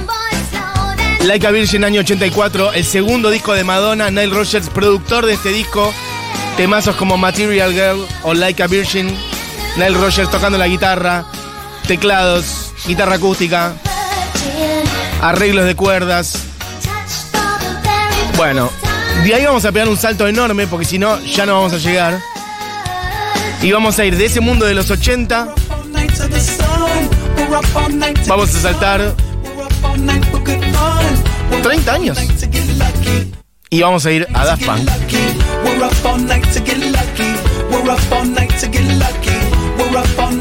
Like 1.24 1.46
a 1.46 1.52
Virgin 1.52 1.84
año 1.84 2.00
84, 2.00 2.72
el 2.72 2.84
segundo 2.84 3.30
disco 3.30 3.54
de 3.54 3.62
Madonna, 3.62 4.10
Nile 4.10 4.34
Rogers, 4.34 4.68
productor 4.68 5.24
de 5.24 5.34
este 5.34 5.50
disco. 5.50 5.94
Temazos 6.56 6.96
como 6.96 7.16
Material 7.16 7.72
Girl 7.72 8.06
o 8.24 8.34
Like 8.34 8.62
a 8.62 8.66
Virgin. 8.66 9.06
Nile 9.76 9.96
Rogers 9.98 10.30
tocando 10.30 10.58
la 10.58 10.66
guitarra, 10.66 11.24
teclados, 11.86 12.72
guitarra 12.86 13.14
acústica, 13.14 13.74
arreglos 15.20 15.64
de 15.64 15.76
cuerdas. 15.76 16.42
Bueno, 18.36 18.68
de 19.24 19.34
ahí 19.34 19.44
vamos 19.44 19.64
a 19.64 19.70
pegar 19.70 19.88
un 19.88 19.96
salto 19.96 20.26
enorme 20.26 20.66
porque 20.66 20.84
si 20.84 20.98
no, 20.98 21.20
ya 21.20 21.46
no 21.46 21.54
vamos 21.54 21.72
a 21.72 21.78
llegar. 21.78 22.18
Y 23.62 23.70
vamos 23.70 23.96
a 24.00 24.04
ir 24.04 24.16
de 24.16 24.24
ese 24.26 24.40
mundo 24.40 24.66
de 24.66 24.74
los 24.74 24.90
80, 24.90 25.54
vamos 28.26 28.54
a 28.54 28.60
saltar 28.60 29.14
30 31.62 31.94
años. 31.94 32.18
Y 33.70 33.80
vamos 33.80 34.04
a 34.04 34.12
ir 34.12 34.26
a 34.34 34.44
Daft 34.44 34.64
Punk. 34.64 34.88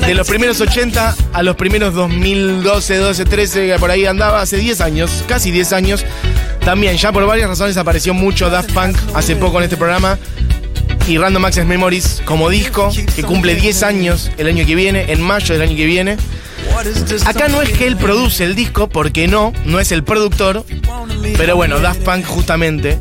De 0.06 0.16
los 0.16 0.28
primeros 0.28 0.60
80 0.60 1.16
a 1.34 1.44
los 1.44 1.56
primeros 1.56 1.94
2012, 1.94 2.98
12, 2.98 3.26
13, 3.26 3.68
que 3.68 3.80
por 3.80 3.92
ahí 3.92 4.06
andaba 4.06 4.42
hace 4.42 4.58
10 4.58 4.82
años, 4.82 5.24
casi 5.28 5.52
10 5.52 5.74
años. 5.74 6.06
También, 6.66 6.98
ya 6.98 7.12
por 7.12 7.26
varias 7.26 7.50
razones 7.50 7.78
apareció 7.78 8.14
mucho 8.14 8.50
Daft 8.50 8.72
Punk 8.72 8.98
hace 9.14 9.36
poco 9.36 9.60
en 9.60 9.66
este 9.66 9.78
programa. 9.78 10.18
Y 11.08 11.18
Random 11.18 11.46
Access 11.46 11.66
Memories 11.66 12.22
como 12.26 12.50
disco, 12.50 12.92
que 13.16 13.24
cumple 13.24 13.56
10 13.56 13.84
años 13.84 14.32
el 14.38 14.48
año 14.48 14.66
que 14.66 14.76
viene, 14.76 15.12
en 15.12 15.22
mayo 15.22 15.54
del 15.54 15.64
año 15.64 15.76
que 15.76 15.86
viene. 15.86 16.18
Acá 17.26 17.48
no 17.48 17.62
es 17.62 17.70
que 17.70 17.88
él 17.88 17.98
produce 17.98 18.46
el 18.46 18.56
disco, 18.56 18.88
porque 18.88 19.28
no, 19.28 19.54
no 19.66 19.80
es 19.80 19.92
el 19.92 20.04
productor. 20.04 20.66
Pero 21.38 21.56
bueno, 21.56 21.80
Daft 21.80 22.02
Punk 22.02 22.26
justamente 22.26 23.00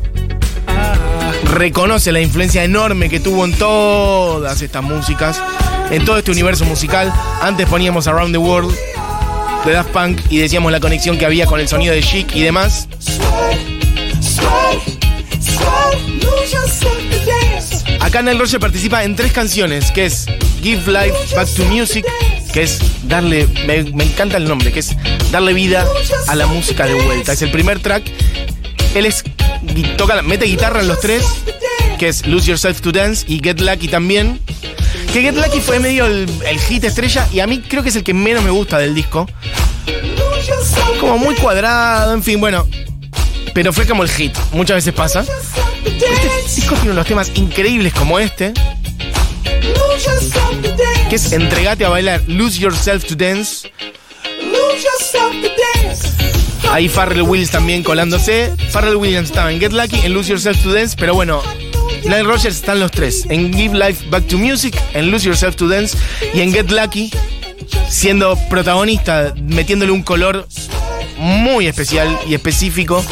reconoce 1.51 2.11
la 2.11 2.21
influencia 2.21 2.63
enorme 2.63 3.09
que 3.09 3.19
tuvo 3.19 3.45
en 3.45 3.53
todas 3.53 4.61
estas 4.61 4.83
músicas, 4.83 5.41
en 5.91 6.05
todo 6.05 6.17
este 6.17 6.31
universo 6.31 6.65
musical. 6.65 7.13
Antes 7.41 7.67
poníamos 7.67 8.07
Around 8.07 8.33
the 8.33 8.37
World 8.37 8.75
de 9.65 9.71
Daft 9.73 9.91
Punk 9.91 10.19
y 10.29 10.37
decíamos 10.39 10.71
la 10.71 10.79
conexión 10.79 11.17
que 11.17 11.25
había 11.25 11.45
con 11.45 11.59
el 11.59 11.67
sonido 11.67 11.93
de 11.93 12.01
Chic 12.01 12.35
y 12.35 12.41
demás. 12.41 12.87
Acá 17.99 18.21
Nile 18.21 18.39
Rogers 18.39 18.59
participa 18.59 19.03
en 19.03 19.15
tres 19.15 19.31
canciones, 19.31 19.91
que 19.91 20.05
es 20.05 20.25
Give 20.61 20.81
Life 20.91 21.35
Back 21.35 21.47
to 21.55 21.63
Music, 21.65 22.05
que 22.51 22.63
es 22.63 22.79
darle, 23.03 23.47
me, 23.65 23.83
me 23.83 24.03
encanta 24.03 24.37
el 24.37 24.45
nombre, 24.45 24.71
que 24.71 24.79
es 24.79 24.95
darle 25.31 25.53
vida 25.53 25.87
a 26.27 26.35
la 26.35 26.47
música 26.47 26.85
de 26.85 26.93
vuelta. 26.93 27.33
Es 27.33 27.41
el 27.41 27.51
primer 27.51 27.79
track. 27.79 28.03
Él 28.95 29.05
es, 29.05 29.23
toca, 29.97 30.21
mete 30.21 30.45
guitarra 30.45 30.81
en 30.81 30.87
los 30.87 30.99
tres, 30.99 31.23
que 31.97 32.09
es 32.09 32.25
Lose 32.27 32.47
Yourself 32.47 32.81
to 32.81 32.91
Dance 32.91 33.25
y 33.27 33.41
Get 33.41 33.59
Lucky 33.59 33.87
también. 33.87 34.39
Que 35.13 35.21
Get 35.21 35.35
Lucky 35.35 35.61
fue 35.61 35.79
medio 35.79 36.05
el, 36.05 36.29
el 36.45 36.59
hit 36.59 36.83
estrella 36.83 37.27
y 37.31 37.39
a 37.39 37.47
mí 37.47 37.61
creo 37.61 37.83
que 37.83 37.89
es 37.89 37.95
el 37.95 38.03
que 38.03 38.13
menos 38.13 38.43
me 38.43 38.49
gusta 38.49 38.77
del 38.77 38.93
disco. 38.93 39.27
Como 40.99 41.17
muy 41.17 41.35
cuadrado, 41.35 42.13
en 42.13 42.23
fin, 42.23 42.39
bueno. 42.39 42.67
Pero 43.53 43.73
fue 43.73 43.85
como 43.85 44.03
el 44.03 44.09
hit, 44.09 44.33
muchas 44.53 44.75
veces 44.75 44.93
pasa. 44.93 45.25
Este 45.83 46.55
disco 46.55 46.75
tiene 46.75 46.91
unos 46.91 47.05
temas 47.05 47.31
increíbles 47.35 47.93
como 47.93 48.17
este, 48.17 48.53
que 51.11 51.17
es 51.17 51.33
Entregate 51.33 51.83
a 51.83 51.89
bailar, 51.89 52.21
Lose 52.25 52.57
Yourself 52.57 53.03
to 53.03 53.15
Dance. 53.17 53.69
Ahí 56.71 56.87
Farrell 56.87 57.23
Williams 57.23 57.51
también 57.51 57.83
colándose. 57.83 58.55
Farrell 58.69 58.95
Williams 58.95 59.27
estaba 59.27 59.51
en 59.51 59.59
Get 59.59 59.73
Lucky, 59.73 59.99
en 60.05 60.13
Lose 60.13 60.29
Yourself 60.29 60.63
to 60.63 60.71
Dance, 60.71 60.95
pero 60.97 61.13
bueno, 61.13 61.43
Nile 62.05 62.23
Rogers 62.23 62.55
están 62.55 62.79
los 62.79 62.91
tres. 62.91 63.25
En 63.27 63.53
Give 63.53 63.77
Life 63.77 64.05
Back 64.09 64.25
to 64.27 64.37
Music, 64.37 64.73
en 64.93 65.11
Lose 65.11 65.25
Yourself 65.25 65.57
to 65.57 65.67
Dance 65.67 65.97
y 66.33 66.39
en 66.39 66.53
Get 66.53 66.71
Lucky, 66.71 67.11
siendo 67.89 68.37
protagonista, 68.49 69.33
metiéndole 69.35 69.91
un 69.91 70.03
color 70.03 70.47
muy 71.17 71.67
especial 71.67 72.17
y 72.25 72.35
específico 72.35 73.03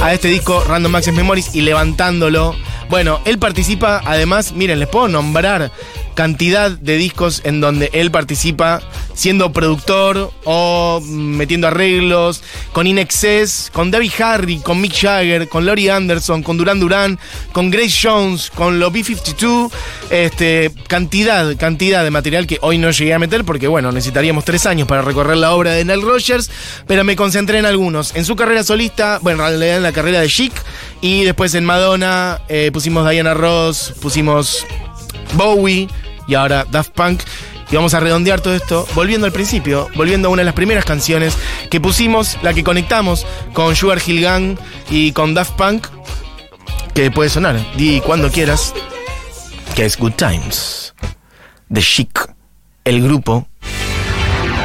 a 0.00 0.14
este 0.14 0.28
disco 0.28 0.64
Random 0.66 0.94
Access 0.94 1.12
Memories 1.12 1.54
y 1.54 1.60
levantándolo. 1.60 2.56
Bueno, 2.88 3.20
él 3.26 3.38
participa, 3.38 4.00
además, 4.06 4.52
miren, 4.52 4.78
les 4.78 4.88
puedo 4.88 5.08
nombrar 5.08 5.70
cantidad 6.16 6.70
de 6.70 6.96
discos 6.96 7.42
en 7.44 7.60
donde 7.60 7.90
él 7.92 8.10
participa 8.10 8.80
siendo 9.14 9.52
productor 9.52 10.32
o 10.44 11.00
metiendo 11.06 11.68
arreglos, 11.68 12.42
con 12.72 12.86
Inexcess, 12.86 13.70
con 13.72 13.90
David 13.90 14.12
Harry, 14.18 14.58
con 14.58 14.80
Mick 14.80 14.94
Jagger, 14.94 15.48
con 15.48 15.64
Laurie 15.64 15.90
Anderson, 15.90 16.42
con 16.42 16.56
Duran 16.56 16.80
Duran, 16.80 17.18
con 17.52 17.70
Grace 17.70 17.96
Jones, 18.02 18.50
con 18.50 18.80
los 18.80 18.92
B-52, 18.92 19.70
este, 20.10 20.72
cantidad, 20.88 21.54
cantidad 21.56 22.02
de 22.02 22.10
material 22.10 22.46
que 22.46 22.58
hoy 22.62 22.78
no 22.78 22.90
llegué 22.90 23.14
a 23.14 23.18
meter 23.18 23.44
porque, 23.44 23.68
bueno, 23.68 23.92
necesitaríamos 23.92 24.44
tres 24.44 24.66
años 24.66 24.88
para 24.88 25.02
recorrer 25.02 25.36
la 25.36 25.52
obra 25.52 25.72
de 25.72 25.84
Nile 25.84 26.02
Rogers, 26.02 26.50
pero 26.86 27.04
me 27.04 27.14
concentré 27.14 27.58
en 27.58 27.66
algunos. 27.66 28.16
En 28.16 28.24
su 28.24 28.36
carrera 28.36 28.64
solista, 28.64 29.18
bueno, 29.22 29.44
en 29.44 29.50
realidad 29.50 29.76
en 29.76 29.82
la 29.82 29.92
carrera 29.92 30.20
de 30.20 30.28
Chic, 30.28 30.52
y 31.02 31.24
después 31.24 31.54
en 31.54 31.66
Madonna 31.66 32.40
eh, 32.48 32.70
pusimos 32.72 33.08
Diana 33.08 33.34
Ross, 33.34 33.92
pusimos 34.00 34.66
Bowie 35.34 35.88
y 36.26 36.34
ahora 36.34 36.66
Daft 36.70 36.90
Punk. 36.92 37.22
Y 37.70 37.74
vamos 37.74 37.94
a 37.94 38.00
redondear 38.00 38.40
todo 38.40 38.54
esto 38.54 38.86
volviendo 38.94 39.26
al 39.26 39.32
principio, 39.32 39.88
volviendo 39.96 40.28
a 40.28 40.30
una 40.30 40.42
de 40.42 40.46
las 40.46 40.54
primeras 40.54 40.84
canciones 40.84 41.36
que 41.68 41.80
pusimos, 41.80 42.38
la 42.42 42.54
que 42.54 42.62
conectamos 42.62 43.26
con 43.52 43.74
Sugar 43.74 44.00
Hill 44.04 44.22
Gang 44.22 44.56
y 44.88 45.12
con 45.12 45.34
Daft 45.34 45.52
Punk, 45.52 45.88
que 46.94 47.10
puede 47.10 47.28
sonar, 47.28 47.56
di 47.76 48.00
cuando 48.00 48.30
quieras, 48.30 48.72
que 49.74 49.84
es 49.84 49.98
Good 49.98 50.12
Times, 50.12 50.94
The 51.72 51.80
Chic, 51.82 52.32
el 52.84 53.02
grupo 53.02 53.48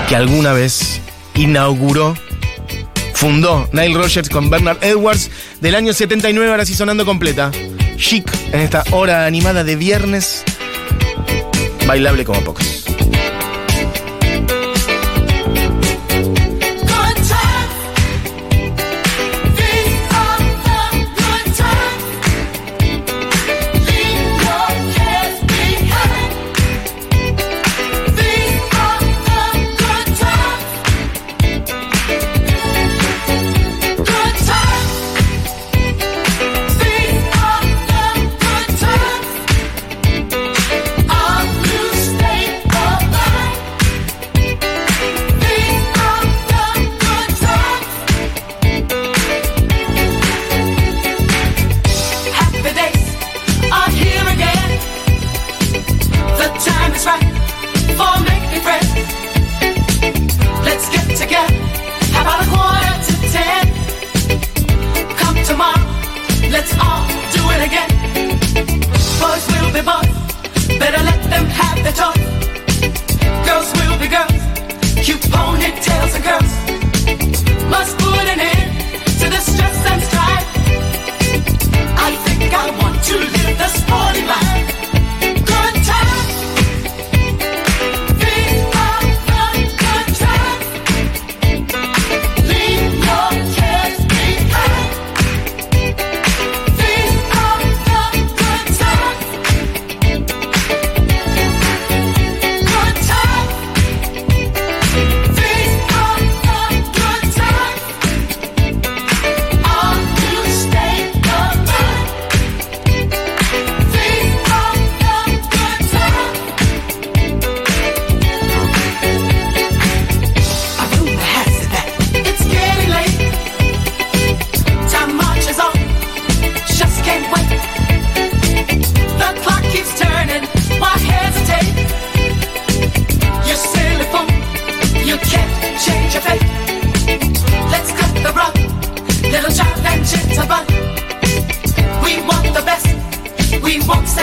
que 0.07 0.15
alguna 0.15 0.53
vez 0.53 1.01
inauguró 1.33 2.15
fundó 3.15 3.69
Nile 3.71 3.93
Rogers 3.93 4.29
con 4.29 4.49
Bernard 4.49 4.83
Edwards 4.83 5.29
del 5.59 5.75
año 5.75 5.93
79, 5.93 6.49
ahora 6.49 6.65
sí 6.65 6.73
sonando 6.73 7.05
completa. 7.05 7.51
Chic 7.97 8.27
en 8.51 8.61
esta 8.61 8.83
hora 8.91 9.25
animada 9.25 9.63
de 9.63 9.75
viernes 9.75 10.43
bailable 11.91 12.23
como 12.23 12.41
pocas. 12.41 12.80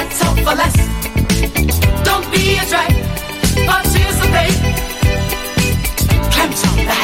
settle 0.07 0.37
for 0.37 0.55
less. 0.55 0.77
Don't 2.05 2.27
be 2.31 2.57
a 2.57 2.65
drag, 2.67 2.93
participate. 3.67 4.57
The 6.11 6.95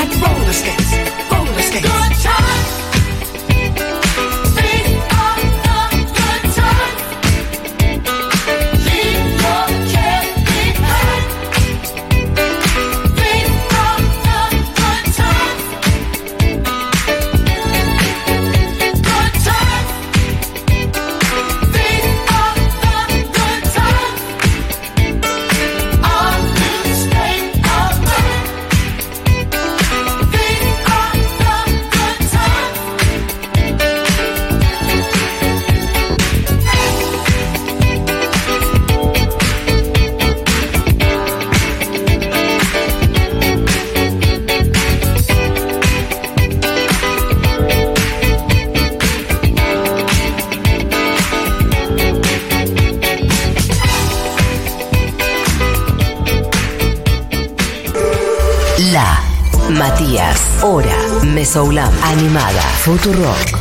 and 0.00 0.10
roller 0.22 0.52
skates, 0.52 0.92
roller 1.30 1.62
skates. 1.62 1.88
Good 1.88 2.14
time. 2.22 2.87
Soulab, 61.48 61.90
Animada, 62.04 62.60
Futurock. 62.84 63.57